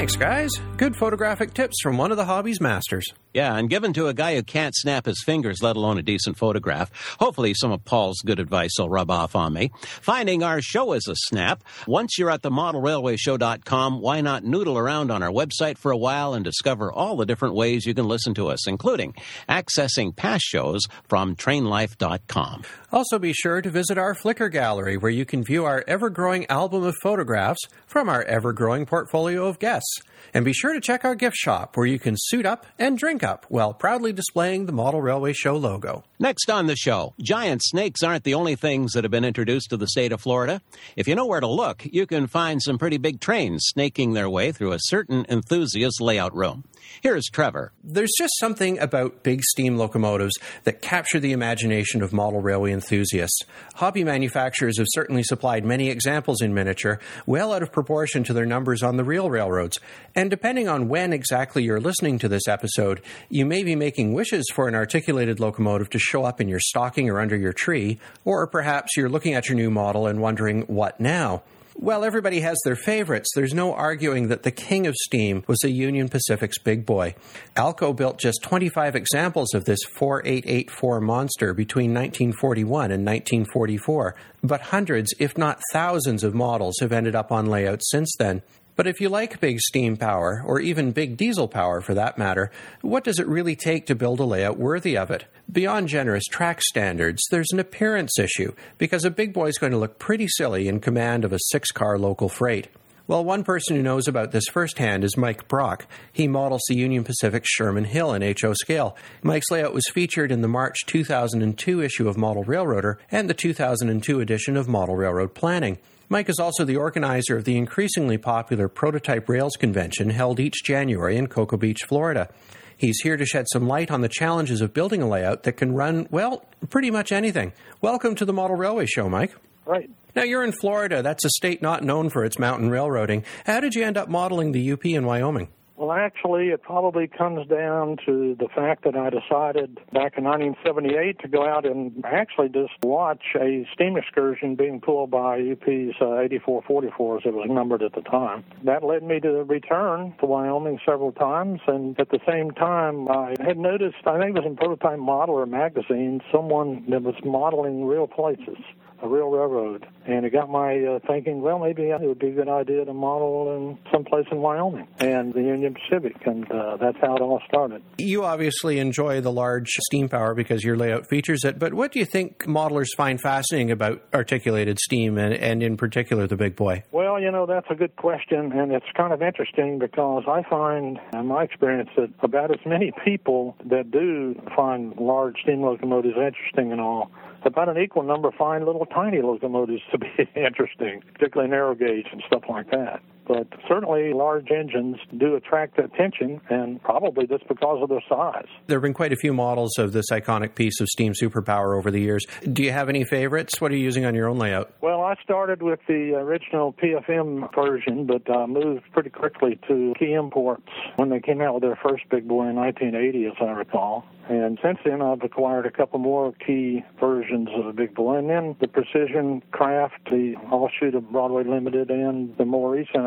Thanks, 0.05 0.17
guys. 0.17 0.51
Good 0.77 0.97
photographic 0.97 1.55
tips 1.55 1.81
from 1.83 1.97
one 1.97 2.11
of 2.11 2.19
the 2.19 2.27
hobby's 2.27 2.61
masters. 2.61 3.07
Yeah, 3.33 3.57
and 3.57 3.71
given 3.71 3.95
to 3.95 4.07
a 4.09 4.15
guy 4.15 4.35
who 4.35 4.43
can't 4.43 4.75
snap 4.77 5.07
his 5.07 5.23
fingers, 5.25 5.63
let 5.63 5.77
alone 5.77 5.97
a 5.97 6.03
decent 6.03 6.37
photograph. 6.37 6.91
Hopefully, 7.19 7.55
some 7.55 7.73
of 7.73 7.85
Paul's 7.87 8.21
good 8.25 8.39
advice 8.39 8.73
will 8.79 8.91
rub 8.91 9.11
off 9.11 9.35
on 9.35 9.55
me. 9.55 9.73
Finding 10.03 10.43
our 10.43 10.61
show 10.61 10.93
is 10.93 11.09
a 11.09 11.17
snap. 11.17 11.65
Once 11.87 12.19
you're 12.19 12.31
at 12.31 12.43
the 12.43 12.51
modelrailwayshow.com, 12.51 14.01
why 14.01 14.21
not 14.21 14.45
noodle 14.45 14.77
around 14.77 15.11
on 15.11 15.23
our 15.23 15.31
website 15.31 15.79
for 15.79 15.91
a 15.91 15.97
while 15.97 16.35
and 16.35 16.45
discover 16.45 16.93
all 16.93 17.17
the 17.17 17.27
different 17.27 17.55
ways 17.55 17.87
you 17.87 17.95
can 17.95 18.07
listen 18.07 18.35
to 18.35 18.49
us, 18.49 18.69
including 18.69 19.15
accessing 19.49 20.15
past 20.15 20.45
shows 20.45 20.83
from 21.09 21.35
trainlife.com. 21.35 22.63
Also, 22.93 23.19
be 23.19 23.33
sure 23.33 23.61
to 23.63 23.71
visit 23.71 23.99
our 23.99 24.15
Flickr 24.15 24.53
gallery 24.53 24.97
where 24.97 25.11
you 25.11 25.25
can 25.25 25.43
view 25.43 25.65
our 25.65 25.83
ever 25.89 26.11
growing 26.11 26.47
album 26.49 26.85
of 26.85 26.95
photographs 27.03 27.61
from 27.87 28.09
our 28.09 28.23
ever 28.25 28.53
growing 28.53 28.87
portfolio 28.87 29.47
of 29.49 29.59
guests. 29.59 29.94
And 30.33 30.45
be 30.45 30.53
sure 30.53 30.73
to 30.73 30.81
check 30.81 31.05
our 31.05 31.15
gift 31.15 31.37
shop 31.37 31.77
where 31.77 31.87
you 31.87 31.99
can 31.99 32.17
suit 32.19 32.45
up 32.45 32.67
and 32.79 32.99
drink 32.99 33.23
up 33.23 33.47
while 33.49 33.73
proudly 33.73 34.13
displaying 34.13 34.67
the 34.67 34.73
Model 34.73 35.01
Railway 35.01 35.33
Show 35.33 35.57
logo. 35.57 36.03
Next 36.19 36.51
on 36.51 36.67
the 36.67 36.75
show, 36.75 37.15
giant 37.21 37.63
snakes 37.63 38.03
aren't 38.03 38.25
the 38.25 38.35
only 38.35 38.57
things 38.57 38.93
that 38.93 39.05
have 39.05 39.13
been 39.13 39.25
introduced 39.25 39.71
to 39.71 39.77
the 39.77 39.87
state 39.87 40.11
of 40.11 40.21
Florida. 40.21 40.61
If 40.97 41.07
you 41.07 41.15
know 41.15 41.27
where 41.27 41.41
to 41.41 41.47
look, 41.47 41.85
you 41.85 42.07
can 42.07 42.27
find 42.27 42.61
some 42.61 42.79
pretty 42.79 42.99
big 42.99 43.21
trains 43.21 43.63
snaking 43.67 44.15
their 44.15 44.29
way 44.29 44.51
through 44.51 44.73
a 44.73 44.81
certain 44.81 45.25
enthusiast 45.29 46.01
layout 46.01 46.35
room. 46.35 46.65
Here's 47.03 47.27
Trevor. 47.27 47.73
There's 47.83 48.13
just 48.17 48.33
something 48.39 48.79
about 48.79 49.23
big 49.23 49.43
steam 49.43 49.77
locomotives 49.77 50.35
that 50.65 50.81
capture 50.81 51.21
the 51.21 51.33
imagination 51.33 52.03
of 52.03 52.13
model 52.13 52.41
railway 52.41 52.73
enthusiasts. 52.73 53.43
Hobby 53.75 54.05
manufacturers 54.05 54.79
have 54.79 54.87
certainly 54.91 55.23
supplied 55.23 55.65
many 55.65 55.91
examples 55.91 56.41
in 56.41 56.55
miniature, 56.55 56.99
well 57.27 57.53
out 57.53 57.63
of 57.63 57.73
proportion 57.73 58.25
to 58.25 58.33
their 58.33 58.47
numbers 58.47 58.83
on 58.83 58.97
the 58.97 59.05
real 59.05 59.29
railroads. 59.29 59.79
And 60.15 60.31
depending 60.31 60.69
on 60.69 60.89
when 60.89 61.13
exactly 61.13 61.63
you're 61.63 61.81
listening 61.81 62.19
to 62.21 62.29
this 62.29 62.49
episode, 62.49 63.03
you 63.29 63.45
may 63.45 63.63
be 63.63 63.77
making 63.77 64.15
wishes 64.15 64.45
for 64.55 64.67
an 64.69 64.75
articulated 64.75 65.41
locomotive 65.41 65.91
to 65.91 65.99
show 65.99 66.25
up 66.25 66.41
in 66.41 66.49
your 66.49 66.61
stocking 66.61 67.11
or 67.11 67.21
under 67.21 67.37
your 67.37 67.53
tree, 67.53 67.99
or 68.25 68.47
perhaps 68.47 68.97
you're 68.97 69.09
looking 69.09 69.35
at 69.35 69.49
your 69.49 69.57
new 69.57 69.71
model 69.71 70.07
and 70.07 70.21
wondering, 70.21 70.63
what 70.63 70.99
now? 71.01 71.43
Well, 71.77 72.05
everybody 72.05 72.41
has 72.41 72.57
their 72.65 72.77
favorites. 72.77 73.31
There's 73.35 73.53
no 73.53 73.75
arguing 73.75 74.29
that 74.29 74.45
the 74.45 74.53
king 74.53 74.87
of 74.87 74.95
steam 74.95 75.43
was 75.49 75.59
the 75.59 75.73
Union 75.73 76.09
Pacific's 76.09 76.57
big 76.57 76.87
boy. 76.87 77.17
Alco 77.57 77.95
built 77.95 78.19
just 78.19 78.43
25 78.43 78.95
examples 78.95 79.53
of 79.55 79.65
this 79.65 79.83
4884 79.99 81.01
monster 81.01 81.53
between 81.53 81.93
1941 81.93 82.93
and 82.93 83.05
1944, 83.05 84.15
but 84.43 84.61
hundreds, 84.61 85.13
if 85.19 85.37
not 85.37 85.61
thousands, 85.73 86.23
of 86.23 86.33
models 86.33 86.77
have 86.81 86.93
ended 86.93 87.17
up 87.17 87.33
on 87.33 87.47
layouts 87.47 87.91
since 87.91 88.15
then. 88.19 88.43
But 88.77 88.89
if 88.89 89.01
you 89.01 89.09
like 89.09 89.41
big 89.41 89.61
steam 89.61 89.97
power, 89.97 90.43
or 90.45 90.59
even 90.59 90.91
big 90.91 91.17
diesel 91.17 91.47
power 91.47 91.81
for 91.81 91.95
that 91.95 92.19
matter, 92.19 92.51
what 92.81 93.05
does 93.05 93.21
it 93.21 93.29
really 93.29 93.55
take 93.55 93.87
to 93.87 93.95
build 93.95 94.19
a 94.19 94.25
layout 94.25 94.59
worthy 94.59 94.97
of 94.97 95.13
it? 95.13 95.27
Beyond 95.51 95.89
generous 95.89 96.25
track 96.25 96.61
standards, 96.61 97.23
there's 97.31 97.53
an 97.53 97.61
appearance 97.61 98.19
issue, 98.19 98.53
because 98.77 99.05
a 99.05 99.11
big 99.11 99.33
boy 99.33 99.47
is 99.47 99.59
going 99.59 99.73
to 99.73 99.79
look 99.79 100.01
pretty 100.01 100.27
silly 100.27 100.67
in 100.67 100.81
command 100.81 101.25
of 101.25 101.33
a 101.33 101.39
six 101.51 101.71
car 101.71 101.99
local 101.99 102.29
freight. 102.29 102.69
Well, 103.07 103.23
one 103.23 103.45
person 103.45 103.77
who 103.77 103.83
knows 103.83 104.09
about 104.09 104.33
this 104.33 104.47
firsthand 104.51 105.05
is 105.05 105.17
Mike 105.17 105.47
Brock. 105.47 105.87
He 106.11 106.27
models 106.27 106.63
the 106.67 106.75
Union 106.75 107.05
Pacific 107.05 107.45
Sherman 107.47 107.85
Hill 107.85 108.15
in 108.15 108.23
HO 108.23 108.55
scale. 108.55 108.97
Mike's 109.23 109.51
layout 109.51 109.75
was 109.75 109.85
featured 109.93 110.33
in 110.33 110.41
the 110.41 110.49
March 110.49 110.87
2002 110.87 111.83
issue 111.83 112.09
of 112.09 112.17
Model 112.17 112.45
Railroader 112.45 112.99
and 113.11 113.29
the 113.29 113.35
2002 113.35 114.21
edition 114.21 114.57
of 114.57 114.69
Model 114.69 114.97
Railroad 114.97 115.35
Planning. 115.35 115.79
Mike 116.09 116.29
is 116.29 116.39
also 116.39 116.65
the 116.65 116.77
organizer 116.77 117.37
of 117.37 117.45
the 117.45 117.57
increasingly 117.57 118.19
popular 118.19 118.69
Prototype 118.69 119.27
Rails 119.29 119.57
Convention 119.57 120.11
held 120.11 120.39
each 120.39 120.63
January 120.63 121.17
in 121.17 121.29
Cocoa 121.29 121.57
Beach, 121.57 121.81
Florida. 121.87 122.29
He's 122.77 123.01
here 123.03 123.17
to 123.17 123.25
shed 123.25 123.47
some 123.53 123.67
light 123.67 123.91
on 123.91 124.03
the 124.03 124.09
challenges 124.09 124.61
of 124.61 124.75
building 124.75 125.01
a 125.01 125.09
layout 125.09 125.45
that 125.45 125.53
can 125.53 125.75
run, 125.75 126.07
well, 126.11 126.45
pretty 126.69 126.91
much 126.91 127.11
anything. 127.11 127.53
Welcome 127.81 128.15
to 128.17 128.27
the 128.27 128.35
Model 128.35 128.57
Railway 128.57 128.85
Show, 128.85 129.09
Mike. 129.09 129.35
Right. 129.65 129.89
Now, 130.15 130.25
you're 130.25 130.45
in 130.45 130.53
Florida. 130.53 131.03
That's 131.03 131.25
a 131.25 131.31
state 131.31 131.63
not 131.63 131.83
known 131.83 132.11
for 132.11 132.23
its 132.23 132.39
mountain 132.39 132.69
railroading. 132.69 133.25
How 133.47 133.61
did 133.61 133.75
you 133.75 133.83
end 133.83 133.97
up 133.97 134.09
modeling 134.09 134.53
the 134.53 134.73
UP 134.73 134.85
in 134.85 135.07
Wyoming? 135.07 135.49
Well, 135.77 135.91
actually, 135.91 136.51
it 136.51 136.63
probably 136.63 137.09
comes 137.09 137.49
down 137.49 137.97
to 138.07 138.37
the 138.39 138.47
fact 138.55 138.85
that 138.85 138.95
I 138.95 139.11
decided 139.11 139.75
back 139.93 140.17
in 140.17 140.23
1978 140.23 141.19
to 141.19 141.29
go 141.29 141.49
out 141.49 141.67
and 141.67 142.05
actually 142.05 142.49
just 142.51 142.75
watch 142.85 143.23
a 143.35 143.67
steam 143.75 143.97
excursion 143.97 144.55
being 144.55 144.81
pulled 144.81 145.11
by 145.11 145.41
UP's 145.41 145.97
uh, 146.01 146.23
8444, 146.23 147.17
as 147.19 147.23
it 147.27 147.35
was 147.35 147.49
numbered 147.51 147.83
at 147.83 147.93
the 147.93 148.03
time. 148.03 148.45
That 148.63 148.85
led 148.85 149.03
me 149.03 149.19
to 149.21 149.43
return 149.43 150.15
to 150.21 150.27
Wyoming 150.27 150.79
several 150.87 151.11
times, 151.11 151.61
and 151.67 151.99
at 151.99 152.11
the 152.11 152.21
same 152.25 152.53
time, 152.53 153.09
I 153.09 153.35
had 153.45 153.59
noticed, 153.59 154.07
I 154.07 154.21
think 154.21 154.37
it 154.37 154.45
was 154.45 154.47
in 154.47 154.57
Prototype 154.57 155.01
Modeler 155.01 155.49
magazine, 155.49 156.21
someone 156.31 156.85
that 156.91 157.03
was 157.03 157.17
modeling 157.25 157.85
real 157.85 158.07
places 158.07 158.59
a 159.05 159.09
real 159.09 159.29
railroad. 159.29 159.87
And 160.07 160.25
it 160.25 160.31
got 160.31 160.51
my 160.51 160.79
uh, 160.83 160.99
thinking, 161.07 161.43
well, 161.43 161.59
maybe 161.59 161.83
it 161.85 162.01
would 162.01 162.19
be 162.19 162.29
a 162.29 162.33
good 162.33 162.49
idea 162.49 162.85
to 162.85 162.95
model 162.95 163.55
in 163.57 163.79
someplace 163.93 164.27
in 164.31 164.39
Wyoming 164.39 164.89
and 164.99 165.33
the 165.33 165.43
Union 165.43 165.64
Pacific. 165.73 166.17
And 166.27 166.51
uh, 166.51 166.77
that's 166.77 166.99
how 167.01 167.17
it 167.17 167.23
all 167.23 167.41
started. 167.49 167.83
You 167.99 168.25
obviously 168.25 168.79
enjoy 168.79 169.21
the 169.21 169.33
large 169.33 169.69
steam 169.69 170.09
power 170.09 170.35
because 170.35 170.63
your 170.63 170.77
layout 170.77 171.09
features 171.09 171.45
it. 171.45 171.59
But 171.59 171.75
what 171.75 171.93
do 171.93 171.99
you 171.99 172.05
think 172.05 172.45
modelers 172.45 172.89
find 172.97 173.21
fascinating 173.21 173.71
about 173.71 174.03
articulated 174.13 174.79
steam 174.79 175.17
and, 175.17 175.35
and 175.35 175.63
in 175.63 175.77
particular 175.77 176.27
the 176.27 176.37
big 176.37 176.57
boy? 176.57 176.83
Well, 176.93 177.21
you 177.21 177.31
know, 177.31 177.47
that's 177.47 177.67
a 177.71 177.75
good 177.75 177.97
question. 177.97 178.53
And 178.53 178.73
it's 178.73 178.87
kind 178.97 179.13
of 179.13 179.23
interesting 179.23 179.79
because 179.79 180.25
I 180.29 180.43
find, 180.49 180.99
in 181.13 181.27
my 181.27 181.45
experience, 181.45 181.91
that 181.97 182.11
about 182.21 182.51
as 182.51 182.65
many 182.67 182.93
people 183.05 183.57
that 183.71 183.91
do 183.91 184.35
find 184.57 184.95
large 184.97 185.37
steam 185.43 185.63
locomotives 185.63 186.17
interesting 186.17 186.73
and 186.73 186.81
all 186.81 187.11
about 187.45 187.69
an 187.69 187.79
equal 187.79 188.03
number 188.03 188.31
find 188.33 188.65
little 188.65 188.87
tiny 188.87 189.21
locomotives 189.21 189.83
to 189.93 189.99
be 189.99 190.09
interesting, 190.35 191.03
particularly 191.13 191.51
narrow 191.51 191.75
gauge 191.75 192.07
and 192.11 192.23
stuff 192.27 192.43
like 192.49 192.71
that. 192.71 193.01
But 193.27 193.49
certainly 193.69 194.13
large 194.13 194.51
engines 194.51 194.97
do 195.19 195.35
attract 195.35 195.79
attention, 195.79 196.41
and 196.51 196.83
probably 196.83 197.27
just 197.27 197.47
because 197.49 197.83
of 197.83 197.89
their 197.89 198.03
size. 198.09 198.47
There 198.67 198.77
have 198.77 198.83
been 198.83 198.95
quite 198.95 199.13
a 199.13 199.17
few 199.17 199.33
models 199.33 199.79
of 199.79 199.93
this 199.93 200.07
iconic 200.11 200.55
piece 200.55 200.81
of 200.81 200.89
steam 200.89 201.13
superpower 201.13 201.77
over 201.77 201.91
the 201.91 202.01
years. 202.01 202.25
Do 202.53 202.63
you 202.63 202.73
have 202.73 202.89
any 202.89 203.05
favorites? 203.05 203.61
What 203.61 203.73
are 203.73 203.77
you 203.77 203.85
using 203.85 204.05
on 204.05 204.15
your 204.15 204.29
own 204.29 204.39
layout? 204.39 204.73
Well, 204.81 205.01
I 205.03 205.15
started 205.23 205.63
with 205.63 205.81
the 205.89 206.15
original 206.15 206.73
PFM 206.75 207.55
version, 207.55 208.07
but 208.07 208.29
uh, 208.29 208.47
moved 208.47 208.83
pretty 208.93 209.11
quickly 209.11 209.59
to 209.69 209.95
Key 209.99 210.13
Imports 210.13 210.69
when 210.97 211.11
they 211.11 211.21
came 211.21 211.41
out 211.41 211.55
with 211.55 211.63
their 211.63 211.79
first 211.83 212.05
big 212.11 212.29
boy 212.29 212.49
in 212.49 212.57
1980, 212.57 213.27
as 213.27 213.33
I 213.41 213.53
recall. 213.53 214.05
And 214.29 214.59
since 214.63 214.79
then, 214.85 215.03
I've 215.03 215.23
acquired 215.23 215.67
a 215.67 215.71
couple 215.71 215.99
more 215.99 216.33
key 216.33 216.83
versions 216.99 217.49
of 217.55 217.67
the 217.67 217.73
Big 217.73 217.95
Boy, 217.95 218.17
and 218.17 218.31
then 218.31 218.57
the 218.59 218.69
Precision 218.69 219.43
Craft, 219.53 219.97
the 220.07 220.35
offshoot 220.51 220.95
of 220.95 221.11
Broadway 221.13 221.45
Limited, 221.45 221.91
and 221.91 222.35
the 222.39 222.47
more 222.47 222.71
recent 222.71 223.05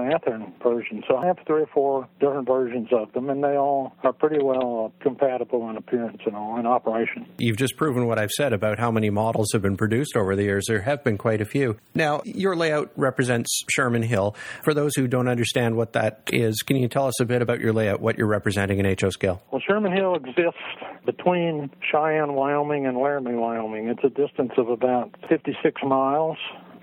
Version. 0.63 1.03
So 1.07 1.17
I 1.17 1.25
have 1.27 1.37
three 1.45 1.61
or 1.61 1.67
four 1.73 2.07
different 2.19 2.47
versions 2.47 2.89
of 2.91 3.11
them, 3.13 3.29
and 3.29 3.43
they 3.43 3.55
all 3.55 3.93
are 4.03 4.13
pretty 4.13 4.43
well 4.43 4.93
compatible 4.99 5.69
in 5.69 5.77
appearance 5.77 6.21
and 6.25 6.35
all 6.35 6.59
in 6.59 6.65
operation. 6.65 7.25
You've 7.37 7.57
just 7.57 7.77
proven 7.77 8.07
what 8.07 8.19
I've 8.19 8.31
said 8.31 8.53
about 8.53 8.79
how 8.79 8.91
many 8.91 9.09
models 9.09 9.49
have 9.53 9.61
been 9.61 9.77
produced 9.77 10.15
over 10.15 10.35
the 10.35 10.43
years. 10.43 10.65
There 10.67 10.81
have 10.81 11.03
been 11.03 11.17
quite 11.17 11.41
a 11.41 11.45
few. 11.45 11.77
Now, 11.95 12.21
your 12.25 12.55
layout 12.55 12.91
represents 12.95 13.63
Sherman 13.69 14.03
Hill. 14.03 14.35
For 14.63 14.73
those 14.73 14.95
who 14.95 15.07
don't 15.07 15.27
understand 15.27 15.75
what 15.75 15.93
that 15.93 16.23
is, 16.31 16.61
can 16.61 16.77
you 16.77 16.87
tell 16.87 17.07
us 17.07 17.19
a 17.19 17.25
bit 17.25 17.41
about 17.41 17.59
your 17.59 17.73
layout, 17.73 18.01
what 18.01 18.17
you're 18.17 18.27
representing 18.27 18.79
in 18.79 18.85
HO 18.99 19.09
scale? 19.09 19.41
Well, 19.51 19.61
Sherman 19.65 19.91
Hill 19.91 20.15
exists 20.15 20.59
between 21.05 21.69
Cheyenne, 21.91 22.33
Wyoming, 22.33 22.85
and 22.85 22.97
Laramie, 22.97 23.35
Wyoming. 23.35 23.87
It's 23.87 24.03
a 24.03 24.09
distance 24.09 24.51
of 24.57 24.69
about 24.69 25.15
56 25.29 25.81
miles, 25.83 26.37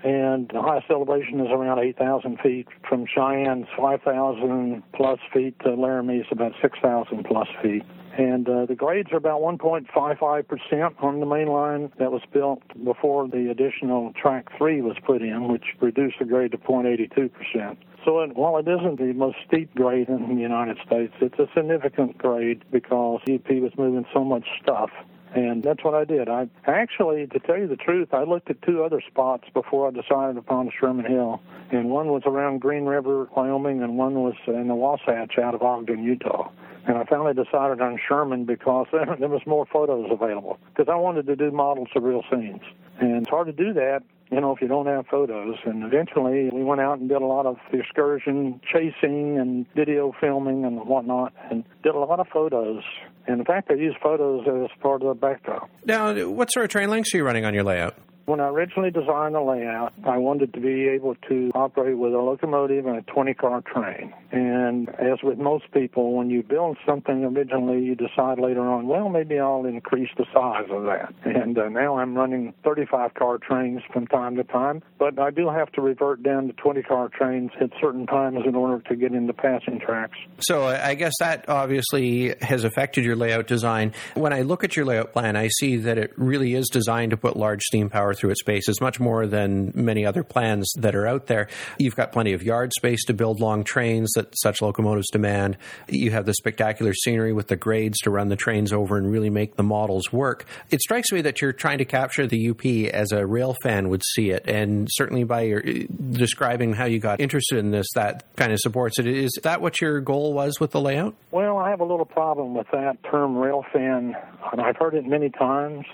and 0.05 0.51
the 0.53 0.61
highest 0.61 0.85
elevation 0.91 1.39
is 1.39 1.47
around 1.51 1.79
8,000 1.79 2.39
feet. 2.39 2.67
From 2.87 3.07
Cheyenne's 3.07 3.67
5,000 3.75 4.83
plus 4.93 5.19
feet 5.33 5.57
to 5.61 5.73
Laramie's 5.73 6.27
about 6.29 6.51
6,000 6.61 7.25
plus 7.25 7.47
feet. 7.63 7.81
And 8.15 8.47
uh, 8.47 8.67
the 8.67 8.75
grades 8.75 9.11
are 9.11 9.17
about 9.17 9.41
1.55% 9.41 11.03
on 11.03 11.19
the 11.19 11.25
main 11.25 11.47
line 11.47 11.91
that 11.97 12.11
was 12.11 12.21
built 12.31 12.61
before 12.83 13.27
the 13.27 13.49
additional 13.49 14.13
track 14.13 14.47
3 14.59 14.81
was 14.81 14.95
put 15.03 15.23
in, 15.23 15.51
which 15.51 15.65
reduced 15.81 16.19
the 16.19 16.25
grade 16.25 16.51
to 16.51 16.59
0.82%. 16.59 17.75
So 18.05 18.19
it, 18.19 18.35
while 18.35 18.57
it 18.57 18.67
isn't 18.67 18.99
the 18.99 19.11
most 19.13 19.37
steep 19.47 19.73
grade 19.73 20.07
in 20.07 20.35
the 20.35 20.41
United 20.41 20.77
States, 20.85 21.13
it's 21.19 21.39
a 21.39 21.47
significant 21.55 22.19
grade 22.19 22.63
because 22.71 23.21
UP 23.21 23.49
was 23.49 23.71
moving 23.75 24.05
so 24.13 24.23
much 24.23 24.45
stuff. 24.61 24.91
And 25.35 25.61
that's 25.61 25.83
what 25.83 25.93
I 25.93 26.05
did. 26.05 26.29
I 26.29 26.47
actually, 26.65 27.27
to 27.27 27.39
tell 27.39 27.57
you 27.57 27.67
the 27.67 27.75
truth, 27.75 28.13
I 28.13 28.23
looked 28.23 28.49
at 28.49 28.61
two 28.61 28.85
other 28.85 29.01
spots 29.05 29.43
before 29.53 29.89
I 29.89 29.91
decided 29.91 30.37
upon 30.37 30.71
Sherman 30.79 31.05
Hill. 31.05 31.41
And 31.71 31.89
one 31.89 32.07
was 32.07 32.23
around 32.25 32.61
Green 32.61 32.85
River, 32.85 33.27
Wyoming, 33.35 33.83
and 33.83 33.97
one 33.97 34.13
was 34.15 34.35
in 34.47 34.69
the 34.69 34.75
Wasatch 34.75 35.37
out 35.37 35.53
of 35.53 35.61
Ogden, 35.61 36.03
Utah. 36.03 36.49
And 36.87 36.97
I 36.97 37.03
finally 37.03 37.33
decided 37.33 37.81
on 37.81 37.99
Sherman 38.07 38.45
because 38.45 38.87
there 38.93 39.27
was 39.27 39.41
more 39.45 39.65
photos 39.65 40.09
available. 40.09 40.57
Because 40.73 40.89
I 40.89 40.95
wanted 40.95 41.27
to 41.27 41.35
do 41.35 41.51
models 41.51 41.89
of 41.95 42.03
real 42.03 42.23
scenes. 42.31 42.61
And 43.01 43.17
it's 43.17 43.29
hard 43.29 43.47
to 43.47 43.53
do 43.53 43.73
that 43.73 44.03
you 44.31 44.41
know, 44.41 44.53
if 44.53 44.61
you 44.61 44.67
don't 44.67 44.87
have 44.87 45.05
photos. 45.07 45.55
And 45.65 45.83
eventually 45.83 46.49
we 46.51 46.63
went 46.63 46.81
out 46.81 46.99
and 46.99 47.07
did 47.09 47.21
a 47.21 47.25
lot 47.25 47.45
of 47.45 47.57
excursion 47.71 48.59
chasing 48.71 49.37
and 49.39 49.65
video 49.75 50.13
filming 50.19 50.65
and 50.65 50.87
whatnot 50.87 51.33
and 51.49 51.63
did 51.83 51.95
a 51.95 51.99
lot 51.99 52.19
of 52.19 52.27
photos. 52.27 52.83
And 53.27 53.39
in 53.39 53.45
fact, 53.45 53.69
I 53.71 53.75
used 53.75 53.97
photos 54.01 54.47
as 54.47 54.69
part 54.81 55.01
of 55.01 55.07
the 55.07 55.13
backdrop. 55.13 55.69
Now, 55.85 56.13
what 56.27 56.51
sort 56.51 56.65
of 56.65 56.71
train 56.71 56.89
lengths 56.89 57.13
are 57.13 57.17
you 57.17 57.23
running 57.23 57.45
on 57.45 57.53
your 57.53 57.63
layout? 57.63 57.95
When 58.25 58.39
I 58.39 58.47
originally 58.47 58.89
designed 58.89 59.35
the 59.35 59.41
layout, 59.41 59.93
I 60.03 60.17
wanted 60.17 60.53
to 60.55 60.59
be 60.59 60.87
able 60.87 61.13
to 61.29 61.51
operate 61.53 61.95
with 61.95 62.11
a 62.13 62.17
locomotive 62.17 62.87
and 62.87 62.97
a 62.97 63.01
20 63.03 63.35
car 63.35 63.61
train. 63.61 64.13
And 64.31 64.89
as 64.89 65.19
with 65.21 65.37
most 65.37 65.71
people, 65.71 66.13
when 66.13 66.31
you 66.31 66.41
build 66.41 66.77
something 66.87 67.23
originally, 67.23 67.83
you 67.83 67.93
decide 67.93 68.39
later 68.39 68.61
on, 68.61 68.87
well, 68.87 69.09
maybe 69.09 69.37
I'll 69.37 69.65
increase 69.65 70.09
the 70.17 70.25
size 70.33 70.67
of 70.71 70.85
that. 70.85 71.13
And 71.23 71.55
uh, 71.55 71.69
now 71.69 71.99
I'm 71.99 72.15
running 72.15 72.55
35 72.63 73.13
car 73.13 73.37
trains 73.37 73.81
from 73.93 74.07
time 74.07 74.35
to 74.37 74.43
time, 74.43 74.81
but 74.97 75.19
I 75.19 75.29
do 75.29 75.47
have 75.49 75.71
to 75.73 75.81
revert 75.81 76.23
down 76.23 76.47
to 76.47 76.53
20 76.53 76.81
car 76.81 77.09
trains 77.09 77.51
at 77.61 77.69
certain 77.79 78.07
times 78.07 78.39
in 78.47 78.55
order 78.55 78.81
to 78.89 78.95
get 78.95 79.13
into 79.13 79.33
passing 79.33 79.79
tracks. 79.79 80.17
So 80.39 80.65
I 80.65 80.95
guess 80.95 81.13
that 81.19 81.47
obviously 81.47 82.33
has 82.41 82.63
affected 82.63 83.05
your 83.05 83.15
layout 83.15 83.45
design. 83.45 83.93
When 84.15 84.33
I 84.33 84.41
look 84.41 84.63
at 84.63 84.75
your 84.75 84.85
layout 84.85 85.13
plan, 85.13 85.35
I 85.35 85.49
see 85.59 85.77
that 85.77 85.99
it 85.99 86.11
really 86.17 86.55
is 86.55 86.67
designed 86.69 87.11
to 87.11 87.17
put 87.17 87.37
large 87.37 87.61
steam 87.61 87.89
power 87.89 88.14
through 88.15 88.31
its 88.31 88.41
is 88.67 88.81
much 88.81 88.99
more 88.99 89.27
than 89.27 89.71
many 89.75 90.05
other 90.05 90.23
plans 90.23 90.71
that 90.77 90.95
are 90.95 91.07
out 91.07 91.27
there. 91.27 91.47
You've 91.77 91.95
got 91.95 92.11
plenty 92.11 92.33
of 92.33 92.43
yard 92.43 92.71
space 92.73 93.03
to 93.05 93.13
build 93.13 93.39
long 93.39 93.63
trains 93.63 94.11
that 94.13 94.33
such 94.37 94.61
locomotives 94.61 95.09
demand. 95.11 95.57
You 95.87 96.11
have 96.11 96.25
the 96.25 96.33
spectacular 96.33 96.93
scenery 96.93 97.33
with 97.33 97.47
the 97.47 97.55
grades 97.55 97.97
to 97.99 98.09
run 98.09 98.29
the 98.29 98.35
trains 98.35 98.71
over 98.71 98.97
and 98.97 99.11
really 99.11 99.29
make 99.29 99.55
the 99.55 99.63
models 99.63 100.11
work. 100.11 100.45
It 100.69 100.81
strikes 100.81 101.11
me 101.11 101.21
that 101.21 101.41
you're 101.41 101.53
trying 101.53 101.79
to 101.79 101.85
capture 101.85 102.27
the 102.27 102.49
UP 102.49 102.65
as 102.93 103.11
a 103.11 103.25
rail 103.25 103.55
fan 103.61 103.89
would 103.89 104.03
see 104.13 104.31
it, 104.31 104.47
and 104.47 104.87
certainly 104.91 105.23
by 105.23 105.41
your 105.41 105.61
eh, 105.65 105.85
describing 106.11 106.73
how 106.73 106.85
you 106.85 106.99
got 106.99 107.19
interested 107.19 107.57
in 107.57 107.71
this, 107.71 107.87
that 107.95 108.23
kind 108.35 108.51
of 108.51 108.59
supports 108.59 108.99
it. 108.99 109.07
Is 109.07 109.31
that 109.43 109.61
what 109.61 109.81
your 109.81 109.99
goal 110.01 110.33
was 110.33 110.59
with 110.59 110.71
the 110.71 110.81
layout? 110.81 111.15
Well, 111.31 111.57
I 111.57 111.69
have 111.69 111.81
a 111.81 111.85
little 111.85 112.05
problem 112.05 112.53
with 112.53 112.67
that 112.71 112.97
term 113.03 113.37
rail 113.37 113.65
fan. 113.73 114.15
I've 114.57 114.77
heard 114.77 114.93
it 114.93 115.05
many 115.05 115.29
times 115.29 115.85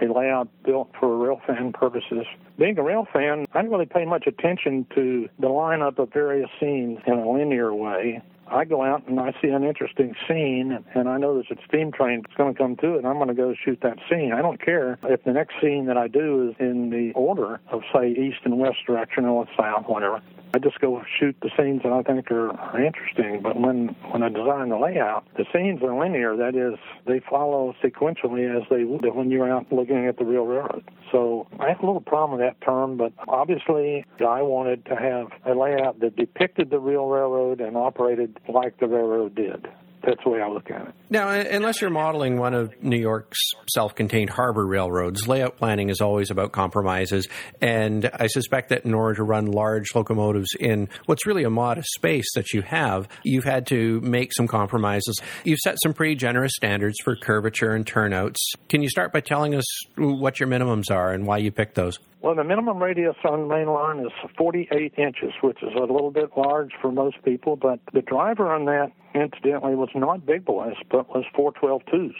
a 0.00 0.06
layout 0.06 0.48
built 0.64 0.90
for 0.98 1.16
rail 1.16 1.40
fan 1.46 1.72
purposes. 1.72 2.26
Being 2.58 2.78
a 2.78 2.82
rail 2.82 3.06
fan, 3.12 3.46
I 3.52 3.62
don't 3.62 3.70
really 3.70 3.86
pay 3.86 4.04
much 4.04 4.26
attention 4.26 4.86
to 4.94 5.28
the 5.38 5.48
lineup 5.48 5.98
of 5.98 6.12
various 6.12 6.50
scenes 6.60 6.98
in 7.06 7.14
a 7.14 7.30
linear 7.30 7.74
way. 7.74 8.22
I 8.50 8.64
go 8.64 8.82
out 8.82 9.06
and 9.06 9.20
I 9.20 9.32
see 9.40 9.48
an 9.48 9.64
interesting 9.64 10.14
scene, 10.26 10.84
and 10.94 11.08
I 11.08 11.18
know 11.18 11.34
there's 11.34 11.56
a 11.56 11.62
steam 11.66 11.92
train 11.92 12.22
that's 12.22 12.36
going 12.36 12.52
to 12.52 12.58
come 12.58 12.76
to 12.76 12.94
it, 12.94 12.98
and 12.98 13.06
I'm 13.06 13.16
going 13.16 13.28
to 13.28 13.34
go 13.34 13.54
shoot 13.54 13.78
that 13.82 13.98
scene. 14.10 14.32
I 14.32 14.42
don't 14.42 14.60
care 14.60 14.98
if 15.04 15.22
the 15.24 15.32
next 15.32 15.54
scene 15.60 15.86
that 15.86 15.96
I 15.96 16.08
do 16.08 16.48
is 16.50 16.56
in 16.58 16.90
the 16.90 17.12
order 17.14 17.60
of, 17.70 17.82
say, 17.94 18.10
east 18.10 18.40
and 18.44 18.58
west 18.58 18.78
direction 18.86 19.24
or 19.24 19.46
south, 19.56 19.84
whatever. 19.86 20.20
I 20.52 20.58
just 20.58 20.80
go 20.80 21.02
shoot 21.18 21.36
the 21.42 21.50
scenes 21.56 21.82
that 21.84 21.92
I 21.92 22.02
think 22.02 22.30
are, 22.30 22.50
are 22.50 22.82
interesting. 22.82 23.40
But 23.42 23.60
when 23.60 23.94
when 24.10 24.22
I 24.22 24.28
design 24.28 24.70
the 24.70 24.78
layout, 24.78 25.24
the 25.36 25.44
scenes 25.52 25.80
are 25.82 25.96
linear. 25.96 26.36
That 26.36 26.56
is, 26.56 26.78
they 27.06 27.20
follow 27.20 27.74
sequentially 27.82 28.50
as 28.50 28.66
they 28.68 28.84
would 28.84 29.14
when 29.14 29.30
you're 29.30 29.50
out 29.50 29.72
looking 29.72 30.06
at 30.06 30.18
the 30.18 30.24
real 30.24 30.46
railroad. 30.46 30.82
So 31.12 31.46
I 31.58 31.68
have 31.68 31.80
a 31.80 31.86
little 31.86 32.00
problem 32.00 32.38
with 32.38 32.48
that 32.48 32.60
term, 32.64 32.96
but 32.96 33.12
obviously 33.28 34.04
I 34.18 34.42
wanted 34.42 34.84
to 34.86 34.96
have 34.96 35.28
a 35.46 35.58
layout 35.58 36.00
that 36.00 36.16
depicted 36.16 36.70
the 36.70 36.78
real 36.78 37.06
railroad 37.06 37.60
and 37.60 37.76
operated 37.76 38.39
like 38.48 38.78
the 38.78 38.86
railroad 38.86 39.34
did 39.34 39.68
that's 40.02 40.22
the 40.24 40.30
way 40.30 40.40
I 40.40 40.48
look 40.48 40.70
at 40.70 40.88
it. 40.88 40.94
Now, 41.10 41.28
unless 41.30 41.80
you're 41.80 41.90
modeling 41.90 42.38
one 42.38 42.54
of 42.54 42.72
New 42.82 42.98
York's 42.98 43.38
self 43.72 43.94
contained 43.94 44.30
harbor 44.30 44.66
railroads, 44.66 45.26
layout 45.26 45.56
planning 45.56 45.90
is 45.90 46.00
always 46.00 46.30
about 46.30 46.52
compromises. 46.52 47.28
And 47.60 48.10
I 48.12 48.26
suspect 48.28 48.70
that 48.70 48.84
in 48.84 48.94
order 48.94 49.16
to 49.16 49.22
run 49.24 49.46
large 49.46 49.94
locomotives 49.94 50.50
in 50.58 50.88
what's 51.06 51.26
really 51.26 51.44
a 51.44 51.50
modest 51.50 51.90
space 51.92 52.26
that 52.34 52.52
you 52.52 52.62
have, 52.62 53.08
you've 53.24 53.44
had 53.44 53.66
to 53.68 54.00
make 54.00 54.32
some 54.32 54.48
compromises. 54.48 55.20
You've 55.44 55.60
set 55.60 55.76
some 55.82 55.94
pretty 55.94 56.14
generous 56.14 56.52
standards 56.54 56.96
for 57.02 57.16
curvature 57.16 57.72
and 57.72 57.86
turnouts. 57.86 58.52
Can 58.68 58.82
you 58.82 58.88
start 58.88 59.12
by 59.12 59.20
telling 59.20 59.54
us 59.54 59.64
what 59.96 60.40
your 60.40 60.48
minimums 60.48 60.90
are 60.90 61.12
and 61.12 61.26
why 61.26 61.38
you 61.38 61.50
picked 61.50 61.74
those? 61.74 61.98
Well, 62.22 62.34
the 62.34 62.44
minimum 62.44 62.82
radius 62.82 63.16
on 63.24 63.48
main 63.48 63.66
line 63.66 64.00
is 64.00 64.12
48 64.36 64.92
inches, 64.98 65.32
which 65.42 65.62
is 65.62 65.70
a 65.74 65.80
little 65.80 66.10
bit 66.10 66.30
large 66.36 66.72
for 66.82 66.92
most 66.92 67.22
people, 67.24 67.56
but 67.56 67.80
the 67.94 68.02
driver 68.02 68.52
on 68.52 68.66
that, 68.66 68.92
incidentally, 69.14 69.74
was 69.74 69.90
not 69.94 70.26
big 70.26 70.44
boys, 70.44 70.76
but 70.90 71.08
was 71.08 71.24
412 71.34 72.12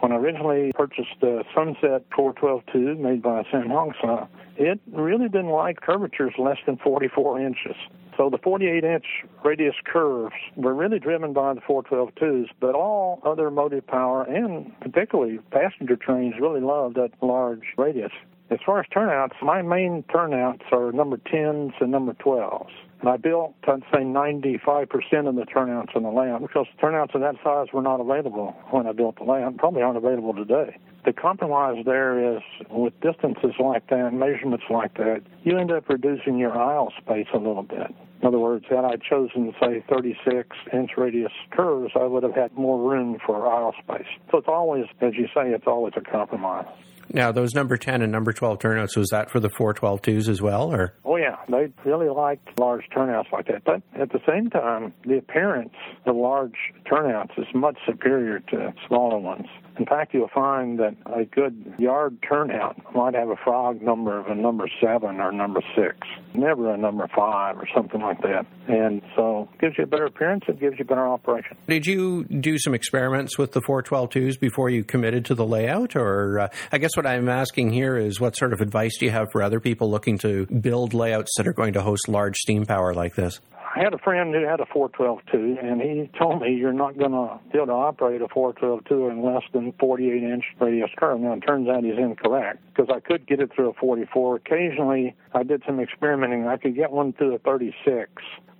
When 0.00 0.12
I 0.12 0.16
originally 0.16 0.72
purchased 0.74 1.20
the 1.20 1.44
Sunset 1.54 2.04
412 2.14 2.98
made 2.98 3.22
by 3.22 3.42
Samhongsa, 3.44 4.28
it 4.56 4.80
really 4.92 5.28
didn't 5.28 5.50
like 5.50 5.80
curvatures 5.80 6.34
less 6.38 6.58
than 6.66 6.76
44 6.78 7.40
inches. 7.40 7.76
So 8.16 8.28
the 8.28 8.38
48 8.38 8.82
inch 8.82 9.06
radius 9.44 9.76
curves 9.84 10.34
were 10.56 10.74
really 10.74 10.98
driven 10.98 11.32
by 11.32 11.54
the 11.54 11.60
412 11.60 12.48
but 12.58 12.74
all 12.74 13.20
other 13.24 13.48
motive 13.48 13.86
power 13.86 14.24
and 14.24 14.72
particularly 14.80 15.38
passenger 15.52 15.94
trains 15.94 16.34
really 16.40 16.60
loved 16.60 16.96
that 16.96 17.10
large 17.22 17.62
radius. 17.76 18.10
As 18.50 18.58
far 18.66 18.80
as 18.80 18.86
turnouts, 18.92 19.36
my 19.40 19.62
main 19.62 20.02
turnouts 20.12 20.64
are 20.72 20.90
number 20.90 21.18
10s 21.18 21.74
and 21.80 21.92
number 21.92 22.14
12s. 22.14 22.70
And 23.00 23.08
I 23.08 23.16
built, 23.16 23.54
I'd 23.66 23.82
say, 23.92 24.00
95% 24.00 25.28
of 25.28 25.36
the 25.36 25.44
turnouts 25.44 25.92
in 25.94 26.02
the 26.02 26.10
layout 26.10 26.42
because 26.42 26.66
turnouts 26.80 27.14
of 27.14 27.20
that 27.20 27.36
size 27.44 27.68
were 27.72 27.82
not 27.82 28.00
available 28.00 28.56
when 28.70 28.86
I 28.86 28.92
built 28.92 29.16
the 29.18 29.24
layout, 29.24 29.56
probably 29.56 29.82
aren't 29.82 29.96
available 29.96 30.34
today. 30.34 30.76
The 31.04 31.12
compromise 31.12 31.84
there 31.84 32.36
is 32.36 32.42
with 32.70 32.98
distances 33.00 33.54
like 33.60 33.88
that, 33.88 34.12
measurements 34.12 34.64
like 34.68 34.94
that, 34.94 35.22
you 35.44 35.56
end 35.56 35.70
up 35.70 35.88
reducing 35.88 36.38
your 36.38 36.58
aisle 36.58 36.92
space 37.00 37.28
a 37.32 37.38
little 37.38 37.62
bit. 37.62 37.94
In 38.20 38.26
other 38.26 38.40
words, 38.40 38.64
had 38.68 38.84
I 38.84 38.96
chosen, 38.96 39.54
say, 39.60 39.84
36 39.88 40.56
inch 40.72 40.90
radius 40.96 41.32
curves, 41.52 41.92
I 41.94 42.04
would 42.04 42.24
have 42.24 42.34
had 42.34 42.52
more 42.54 42.90
room 42.90 43.18
for 43.24 43.46
aisle 43.46 43.74
space. 43.80 44.08
So 44.32 44.38
it's 44.38 44.48
always, 44.48 44.86
as 45.00 45.14
you 45.14 45.28
say, 45.28 45.50
it's 45.50 45.68
always 45.68 45.94
a 45.96 46.00
compromise. 46.00 46.66
Now, 47.12 47.32
those 47.32 47.54
number 47.54 47.76
10 47.76 48.02
and 48.02 48.12
number 48.12 48.32
12 48.32 48.58
turnouts, 48.58 48.96
was 48.96 49.08
that 49.10 49.30
for 49.30 49.40
the 49.40 49.48
412 49.50 50.02
twos 50.02 50.28
as 50.28 50.42
well? 50.42 50.72
or? 50.72 50.94
Oh, 51.04 51.16
yeah. 51.16 51.36
They 51.48 51.72
really 51.84 52.08
liked 52.08 52.58
large 52.58 52.84
turnouts 52.94 53.28
like 53.32 53.46
that. 53.46 53.64
But 53.64 53.82
at 53.98 54.10
the 54.10 54.20
same 54.28 54.50
time, 54.50 54.92
the 55.04 55.18
appearance 55.18 55.74
of 56.06 56.16
large 56.16 56.56
turnouts 56.88 57.32
is 57.38 57.46
much 57.54 57.78
superior 57.86 58.40
to 58.50 58.74
smaller 58.86 59.18
ones. 59.18 59.46
In 59.78 59.86
fact, 59.86 60.12
you'll 60.12 60.28
find 60.28 60.78
that 60.80 60.96
a 61.06 61.24
good 61.24 61.74
yard 61.78 62.18
turnout 62.28 62.76
might 62.94 63.14
have 63.14 63.28
a 63.28 63.36
frog 63.36 63.80
number 63.80 64.18
of 64.18 64.26
a 64.26 64.34
number 64.34 64.68
seven 64.80 65.20
or 65.20 65.30
number 65.30 65.60
six, 65.76 65.96
never 66.34 66.74
a 66.74 66.76
number 66.76 67.06
five 67.14 67.56
or 67.56 67.66
something 67.74 68.00
like 68.00 68.20
that. 68.22 68.44
And 68.66 69.02
so 69.14 69.48
it 69.54 69.60
gives 69.60 69.78
you 69.78 69.84
a 69.84 69.86
better 69.86 70.06
appearance, 70.06 70.44
it 70.48 70.58
gives 70.58 70.78
you 70.78 70.84
better 70.84 71.06
operation. 71.06 71.56
Did 71.68 71.86
you 71.86 72.24
do 72.24 72.58
some 72.58 72.74
experiments 72.74 73.38
with 73.38 73.52
the 73.52 73.60
412 73.60 74.40
before 74.40 74.68
you 74.68 74.82
committed 74.82 75.24
to 75.26 75.34
the 75.34 75.46
layout? 75.46 75.94
Or 75.94 76.40
uh, 76.40 76.48
I 76.72 76.78
guess 76.78 76.96
what 76.96 77.06
I'm 77.06 77.28
asking 77.28 77.72
here 77.72 77.96
is 77.96 78.20
what 78.20 78.36
sort 78.36 78.52
of 78.52 78.60
advice 78.60 78.98
do 78.98 79.06
you 79.06 79.12
have 79.12 79.28
for 79.30 79.42
other 79.42 79.60
people 79.60 79.90
looking 79.90 80.18
to 80.18 80.46
build 80.46 80.92
layouts 80.92 81.32
that 81.36 81.46
are 81.46 81.52
going 81.52 81.74
to 81.74 81.82
host 81.82 82.08
large 82.08 82.36
steam 82.36 82.66
power 82.66 82.94
like 82.94 83.14
this? 83.14 83.40
I 83.78 83.82
had 83.82 83.94
a 83.94 83.98
friend 83.98 84.34
who 84.34 84.44
had 84.44 84.58
a 84.58 84.66
412 84.66 85.20
and 85.62 85.80
he 85.80 86.10
told 86.18 86.42
me 86.42 86.52
you're 86.52 86.72
not 86.72 86.98
going 86.98 87.12
to 87.12 87.38
be 87.52 87.58
able 87.58 87.66
to 87.66 87.72
operate 87.74 88.20
a 88.20 88.26
412 88.26 89.12
in 89.12 89.22
less 89.22 89.44
than 89.52 89.72
48 89.78 90.20
inch 90.20 90.44
radius 90.58 90.90
curve. 90.96 91.20
Now, 91.20 91.34
it 91.34 91.42
turns 91.46 91.68
out 91.68 91.84
he's 91.84 91.96
incorrect 91.96 92.58
because 92.74 92.92
I 92.92 92.98
could 92.98 93.24
get 93.28 93.38
it 93.38 93.52
through 93.54 93.70
a 93.70 93.74
44. 93.74 94.34
Occasionally, 94.34 95.14
I 95.34 95.42
did 95.42 95.62
some 95.66 95.80
experimenting. 95.80 96.46
I 96.46 96.56
could 96.56 96.74
get 96.74 96.90
one 96.90 97.12
through 97.12 97.34
a 97.34 97.38
36 97.38 98.10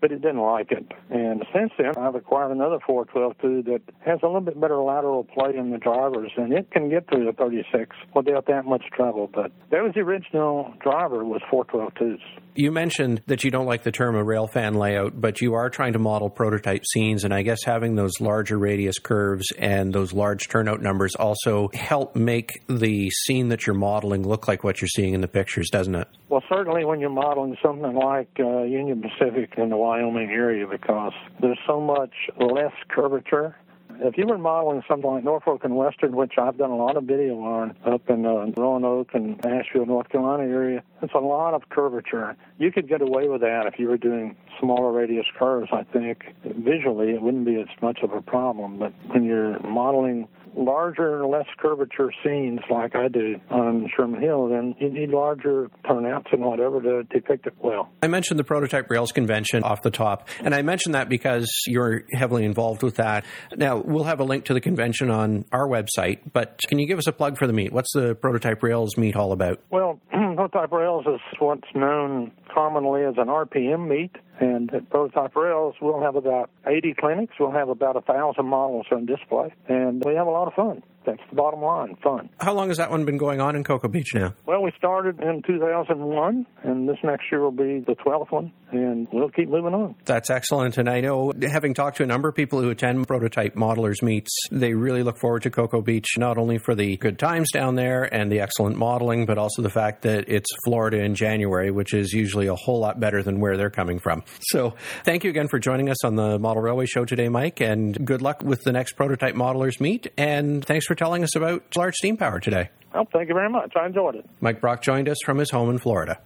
but 0.00 0.12
it 0.12 0.22
didn't 0.22 0.40
like 0.40 0.70
it. 0.70 0.86
And 1.10 1.44
since 1.52 1.72
then, 1.78 1.92
I've 1.96 2.14
acquired 2.14 2.52
another 2.52 2.78
412 2.86 3.64
that 3.66 3.82
has 4.00 4.20
a 4.22 4.26
little 4.26 4.40
bit 4.40 4.60
better 4.60 4.76
lateral 4.76 5.24
play 5.24 5.56
in 5.56 5.70
the 5.70 5.78
drivers, 5.78 6.32
and 6.36 6.52
it 6.52 6.70
can 6.70 6.88
get 6.88 7.08
through 7.08 7.26
the 7.26 7.32
36 7.32 7.96
without 8.14 8.46
that 8.46 8.64
much 8.64 8.84
trouble. 8.94 9.28
But 9.32 9.52
that 9.70 9.82
was 9.82 9.92
the 9.94 10.00
original 10.00 10.72
driver 10.80 11.24
was 11.24 11.42
412 11.50 11.94
twos. 11.94 12.20
You 12.54 12.72
mentioned 12.72 13.22
that 13.26 13.44
you 13.44 13.50
don't 13.50 13.66
like 13.66 13.84
the 13.84 13.92
term 13.92 14.16
a 14.16 14.24
railfan 14.24 14.76
layout, 14.76 15.20
but 15.20 15.40
you 15.40 15.54
are 15.54 15.70
trying 15.70 15.92
to 15.92 15.98
model 15.98 16.28
prototype 16.28 16.84
scenes, 16.86 17.24
and 17.24 17.32
I 17.32 17.42
guess 17.42 17.62
having 17.64 17.94
those 17.94 18.20
larger 18.20 18.58
radius 18.58 18.98
curves 18.98 19.52
and 19.56 19.92
those 19.92 20.12
large 20.12 20.48
turnout 20.48 20.82
numbers 20.82 21.14
also 21.14 21.70
help 21.72 22.16
make 22.16 22.62
the 22.66 23.10
scene 23.10 23.48
that 23.48 23.66
you're 23.66 23.76
modeling 23.76 24.26
look 24.26 24.48
like 24.48 24.64
what 24.64 24.80
you're 24.80 24.88
seeing 24.88 25.14
in 25.14 25.20
the 25.20 25.28
pictures, 25.28 25.68
doesn't 25.70 25.94
it? 25.94 26.08
Well, 26.28 26.42
certainly 26.48 26.57
when 26.66 26.98
you're 26.98 27.08
modeling 27.08 27.56
something 27.62 27.94
like 27.94 28.28
uh, 28.40 28.62
Union 28.62 29.00
Pacific 29.00 29.54
in 29.56 29.68
the 29.68 29.76
Wyoming 29.76 30.30
area 30.30 30.66
because 30.66 31.12
there's 31.40 31.58
so 31.66 31.80
much 31.80 32.12
less 32.36 32.72
curvature. 32.88 33.56
If 34.00 34.18
you 34.18 34.26
were 34.26 34.38
modeling 34.38 34.82
something 34.88 35.08
like 35.08 35.24
Norfolk 35.24 35.62
and 35.64 35.76
Western, 35.76 36.16
which 36.16 36.34
I've 36.36 36.56
done 36.56 36.70
a 36.70 36.76
lot 36.76 36.96
of 36.96 37.04
video 37.04 37.38
on 37.40 37.76
up 37.84 38.08
in 38.08 38.26
uh, 38.26 38.46
Roanoke 38.56 39.10
and 39.14 39.44
Asheville, 39.44 39.86
North 39.86 40.08
Carolina 40.08 40.44
area, 40.44 40.82
it's 41.02 41.14
a 41.14 41.20
lot 41.20 41.54
of 41.54 41.68
curvature. 41.68 42.36
You 42.58 42.72
could 42.72 42.88
get 42.88 43.02
away 43.02 43.28
with 43.28 43.40
that 43.42 43.66
if 43.66 43.78
you 43.78 43.88
were 43.88 43.96
doing 43.96 44.36
smaller 44.60 44.92
radius 44.92 45.26
curves, 45.36 45.70
I 45.72 45.84
think. 45.84 46.24
Visually, 46.44 47.10
it 47.10 47.22
wouldn't 47.22 47.44
be 47.44 47.60
as 47.60 47.68
much 47.82 48.00
of 48.02 48.12
a 48.12 48.22
problem. 48.22 48.78
But 48.78 48.92
when 49.08 49.24
you're 49.24 49.60
modeling 49.60 50.28
larger, 50.56 51.26
less 51.26 51.46
curvature 51.58 52.12
scenes 52.24 52.60
like 52.70 52.94
I 52.94 53.08
do 53.08 53.36
on 53.50 53.90
Sherman 53.96 54.20
Hill, 54.20 54.48
then 54.48 54.74
you 54.78 54.90
need 54.90 55.10
larger 55.10 55.70
turnouts 55.86 56.28
and 56.32 56.42
whatever 56.42 56.80
to 56.80 57.02
depict 57.04 57.46
it 57.46 57.54
well. 57.60 57.90
I 58.02 58.08
mentioned 58.08 58.38
the 58.38 58.44
Prototype 58.44 58.90
Rails 58.90 59.12
Convention 59.12 59.62
off 59.62 59.82
the 59.82 59.90
top, 59.90 60.28
and 60.40 60.54
I 60.54 60.62
mentioned 60.62 60.94
that 60.94 61.08
because 61.08 61.48
you're 61.66 62.04
heavily 62.12 62.44
involved 62.44 62.82
with 62.82 62.96
that. 62.96 63.24
Now, 63.56 63.78
we'll 63.78 64.04
have 64.04 64.20
a 64.20 64.24
link 64.24 64.46
to 64.46 64.54
the 64.54 64.60
convention 64.60 65.10
on 65.10 65.44
our 65.52 65.68
website, 65.68 66.20
but 66.32 66.60
can 66.68 66.78
you 66.78 66.86
give 66.86 66.98
us 66.98 67.06
a 67.06 67.12
plug 67.12 67.38
for 67.38 67.46
the 67.46 67.52
meet? 67.52 67.72
What's 67.72 67.92
the 67.92 68.14
Prototype 68.14 68.62
Rails 68.62 68.96
meet 68.96 69.16
all 69.16 69.32
about? 69.32 69.60
Well, 69.70 70.00
prototype 70.38 70.72
rails 70.72 71.04
is 71.06 71.20
what's 71.38 71.68
known 71.74 72.30
commonly 72.58 73.04
as 73.04 73.14
an 73.18 73.28
RPM 73.28 73.88
meet. 73.88 74.16
And 74.40 74.72
at 74.72 74.88
Prototype 74.90 75.34
Rails, 75.34 75.74
we'll 75.80 76.00
have 76.00 76.14
about 76.16 76.50
80 76.66 76.94
clinics. 76.98 77.34
We'll 77.40 77.52
have 77.52 77.68
about 77.68 77.96
a 77.96 78.00
thousand 78.00 78.46
models 78.46 78.86
on 78.92 79.06
display, 79.06 79.52
and 79.68 80.02
we 80.04 80.14
have 80.14 80.26
a 80.26 80.30
lot 80.30 80.46
of 80.46 80.54
fun. 80.54 80.82
That's 81.06 81.22
the 81.30 81.36
bottom 81.36 81.62
line, 81.62 81.96
fun. 82.02 82.28
How 82.38 82.52
long 82.52 82.68
has 82.68 82.76
that 82.76 82.90
one 82.90 83.06
been 83.06 83.16
going 83.16 83.40
on 83.40 83.56
in 83.56 83.64
Cocoa 83.64 83.88
Beach 83.88 84.14
now? 84.14 84.34
Well, 84.44 84.62
we 84.62 84.72
started 84.76 85.18
in 85.20 85.42
2001, 85.46 86.46
and 86.64 86.88
this 86.88 86.98
next 87.02 87.24
year 87.32 87.40
will 87.40 87.50
be 87.50 87.80
the 87.80 87.94
12th 87.94 88.30
one, 88.30 88.52
and 88.70 89.08
we'll 89.10 89.30
keep 89.30 89.48
moving 89.48 89.72
on. 89.72 89.94
That's 90.04 90.28
excellent. 90.28 90.76
And 90.76 90.86
I 90.86 91.00
know, 91.00 91.32
having 91.40 91.72
talked 91.72 91.96
to 91.96 92.02
a 92.02 92.06
number 92.06 92.28
of 92.28 92.34
people 92.34 92.60
who 92.60 92.68
attend 92.68 93.08
prototype 93.08 93.54
modelers 93.54 94.02
meets, 94.02 94.30
they 94.50 94.74
really 94.74 95.02
look 95.02 95.18
forward 95.18 95.42
to 95.44 95.50
Cocoa 95.50 95.80
Beach, 95.80 96.18
not 96.18 96.36
only 96.36 96.58
for 96.58 96.74
the 96.74 96.98
good 96.98 97.18
times 97.18 97.50
down 97.52 97.74
there 97.74 98.02
and 98.14 98.30
the 98.30 98.40
excellent 98.40 98.76
modeling, 98.76 99.24
but 99.24 99.38
also 99.38 99.62
the 99.62 99.70
fact 99.70 100.02
that 100.02 100.28
it's 100.28 100.50
Florida 100.66 100.98
in 100.98 101.14
January, 101.14 101.70
which 101.70 101.94
is 101.94 102.12
usually 102.12 102.47
a 102.48 102.56
whole 102.56 102.80
lot 102.80 102.98
better 102.98 103.22
than 103.22 103.40
where 103.40 103.56
they're 103.56 103.70
coming 103.70 103.98
from. 103.98 104.24
So 104.40 104.74
thank 105.04 105.24
you 105.24 105.30
again 105.30 105.48
for 105.48 105.58
joining 105.58 105.88
us 105.88 106.04
on 106.04 106.16
the 106.16 106.38
Model 106.38 106.62
Railway 106.62 106.86
Show 106.86 107.04
today, 107.04 107.28
Mike, 107.28 107.60
and 107.60 108.04
good 108.06 108.22
luck 108.22 108.42
with 108.42 108.62
the 108.64 108.72
next 108.72 108.92
prototype 108.92 109.34
modelers 109.34 109.80
meet. 109.80 110.08
And 110.16 110.64
thanks 110.64 110.86
for 110.86 110.94
telling 110.94 111.22
us 111.22 111.36
about 111.36 111.64
large 111.76 111.94
steam 111.94 112.16
power 112.16 112.40
today. 112.40 112.70
Well, 112.92 113.06
thank 113.12 113.28
you 113.28 113.34
very 113.34 113.50
much. 113.50 113.74
I 113.76 113.86
enjoyed 113.86 114.16
it. 114.16 114.26
Mike 114.40 114.60
Brock 114.60 114.82
joined 114.82 115.08
us 115.08 115.18
from 115.24 115.38
his 115.38 115.50
home 115.50 115.70
in 115.70 115.78
Florida. 115.78 116.18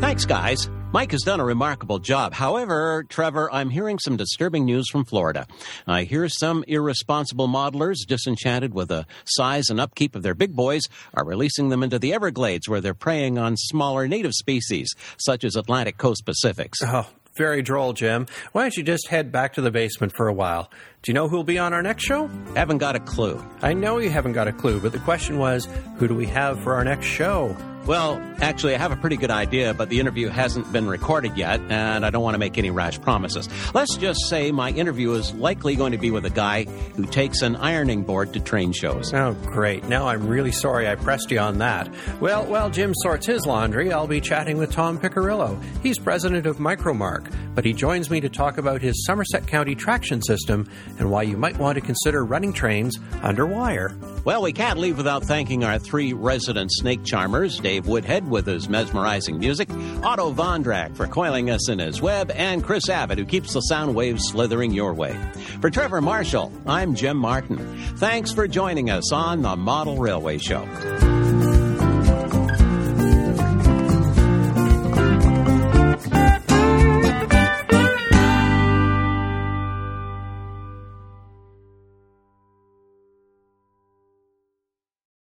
Thanks, 0.00 0.24
guys. 0.24 0.68
Mike 0.90 1.12
has 1.12 1.20
done 1.20 1.38
a 1.38 1.44
remarkable 1.44 1.98
job. 1.98 2.32
However, 2.32 3.04
Trevor, 3.10 3.52
I'm 3.52 3.68
hearing 3.68 3.98
some 3.98 4.16
disturbing 4.16 4.64
news 4.64 4.88
from 4.88 5.04
Florida. 5.04 5.46
I 5.86 6.04
hear 6.04 6.30
some 6.30 6.64
irresponsible 6.66 7.46
modelers, 7.46 8.06
disenchanted 8.06 8.72
with 8.72 8.88
the 8.88 9.06
size 9.26 9.68
and 9.68 9.78
upkeep 9.78 10.16
of 10.16 10.22
their 10.22 10.34
big 10.34 10.56
boys, 10.56 10.84
are 11.12 11.26
releasing 11.26 11.68
them 11.68 11.82
into 11.82 11.98
the 11.98 12.14
Everglades 12.14 12.70
where 12.70 12.80
they're 12.80 12.94
preying 12.94 13.36
on 13.36 13.58
smaller 13.58 14.08
native 14.08 14.32
species, 14.32 14.94
such 15.18 15.44
as 15.44 15.56
Atlantic 15.56 15.98
Coast 15.98 16.24
Pacifics. 16.24 16.78
Oh, 16.82 17.06
very 17.36 17.60
droll, 17.60 17.92
Jim. 17.92 18.26
Why 18.52 18.62
don't 18.62 18.76
you 18.76 18.82
just 18.82 19.08
head 19.08 19.30
back 19.30 19.52
to 19.54 19.60
the 19.60 19.70
basement 19.70 20.14
for 20.16 20.26
a 20.26 20.32
while? 20.32 20.70
Do 21.02 21.12
you 21.12 21.14
know 21.14 21.28
who'll 21.28 21.44
be 21.44 21.58
on 21.58 21.72
our 21.72 21.82
next 21.82 22.02
show? 22.04 22.28
Haven't 22.56 22.78
got 22.78 22.96
a 22.96 23.00
clue. 23.00 23.42
I 23.62 23.72
know 23.72 23.98
you 23.98 24.10
haven't 24.10 24.32
got 24.32 24.48
a 24.48 24.52
clue, 24.52 24.80
but 24.80 24.90
the 24.92 24.98
question 24.98 25.38
was 25.38 25.68
who 25.98 26.08
do 26.08 26.14
we 26.14 26.26
have 26.26 26.60
for 26.60 26.74
our 26.74 26.82
next 26.84 27.06
show? 27.06 27.56
Well, 27.86 28.20
actually, 28.42 28.74
I 28.74 28.78
have 28.78 28.92
a 28.92 28.96
pretty 28.96 29.16
good 29.16 29.30
idea, 29.30 29.72
but 29.72 29.88
the 29.88 29.98
interview 29.98 30.28
hasn't 30.28 30.70
been 30.72 30.86
recorded 30.88 31.38
yet, 31.38 31.58
and 31.70 32.04
I 32.04 32.10
don't 32.10 32.22
want 32.22 32.34
to 32.34 32.38
make 32.38 32.58
any 32.58 32.68
rash 32.70 33.00
promises. 33.00 33.48
Let's 33.72 33.96
just 33.96 34.28
say 34.28 34.52
my 34.52 34.70
interview 34.72 35.12
is 35.12 35.32
likely 35.32 35.74
going 35.74 35.92
to 35.92 35.98
be 35.98 36.10
with 36.10 36.26
a 36.26 36.30
guy 36.30 36.64
who 36.64 37.06
takes 37.06 37.40
an 37.40 37.56
ironing 37.56 38.02
board 38.02 38.34
to 38.34 38.40
train 38.40 38.72
shows. 38.72 39.14
Oh, 39.14 39.32
great. 39.46 39.84
Now 39.84 40.08
I'm 40.08 40.28
really 40.28 40.52
sorry 40.52 40.86
I 40.86 40.96
pressed 40.96 41.30
you 41.30 41.38
on 41.38 41.58
that. 41.58 41.88
Well, 42.20 42.44
while 42.44 42.68
Jim 42.68 42.92
sorts 42.94 43.24
his 43.24 43.46
laundry, 43.46 43.90
I'll 43.90 44.06
be 44.06 44.20
chatting 44.20 44.58
with 44.58 44.70
Tom 44.70 44.98
Piccirillo. 44.98 45.58
He's 45.82 45.98
president 45.98 46.44
of 46.44 46.58
Micromark, 46.58 47.32
but 47.54 47.64
he 47.64 47.72
joins 47.72 48.10
me 48.10 48.20
to 48.20 48.28
talk 48.28 48.58
about 48.58 48.82
his 48.82 49.06
Somerset 49.06 49.46
County 49.46 49.74
traction 49.74 50.20
system 50.20 50.68
and 50.98 51.10
why 51.10 51.22
you 51.22 51.36
might 51.36 51.58
want 51.58 51.76
to 51.76 51.80
consider 51.80 52.24
running 52.24 52.52
trains 52.52 52.98
under 53.22 53.46
wire. 53.46 53.96
Well, 54.24 54.42
we 54.42 54.52
can't 54.52 54.78
leave 54.78 54.96
without 54.96 55.24
thanking 55.24 55.64
our 55.64 55.78
three 55.78 56.12
resident 56.12 56.70
snake 56.72 57.04
charmers 57.04 57.58
Dave 57.58 57.86
Woodhead 57.86 58.28
with 58.28 58.46
his 58.46 58.68
mesmerizing 58.68 59.38
music, 59.38 59.70
Otto 60.02 60.32
Vondrak 60.32 60.96
for 60.96 61.06
coiling 61.06 61.50
us 61.50 61.68
in 61.68 61.78
his 61.78 62.02
web, 62.02 62.30
and 62.32 62.64
Chris 62.64 62.88
Abbott 62.88 63.18
who 63.18 63.24
keeps 63.24 63.52
the 63.52 63.60
sound 63.60 63.94
waves 63.94 64.28
slithering 64.28 64.72
your 64.72 64.94
way. 64.94 65.16
For 65.60 65.70
Trevor 65.70 66.00
Marshall, 66.00 66.52
I'm 66.66 66.94
Jim 66.94 67.16
Martin. 67.16 67.58
Thanks 67.96 68.32
for 68.32 68.46
joining 68.48 68.90
us 68.90 69.12
on 69.12 69.42
the 69.42 69.56
Model 69.56 69.98
Railway 69.98 70.38
Show. 70.38 71.17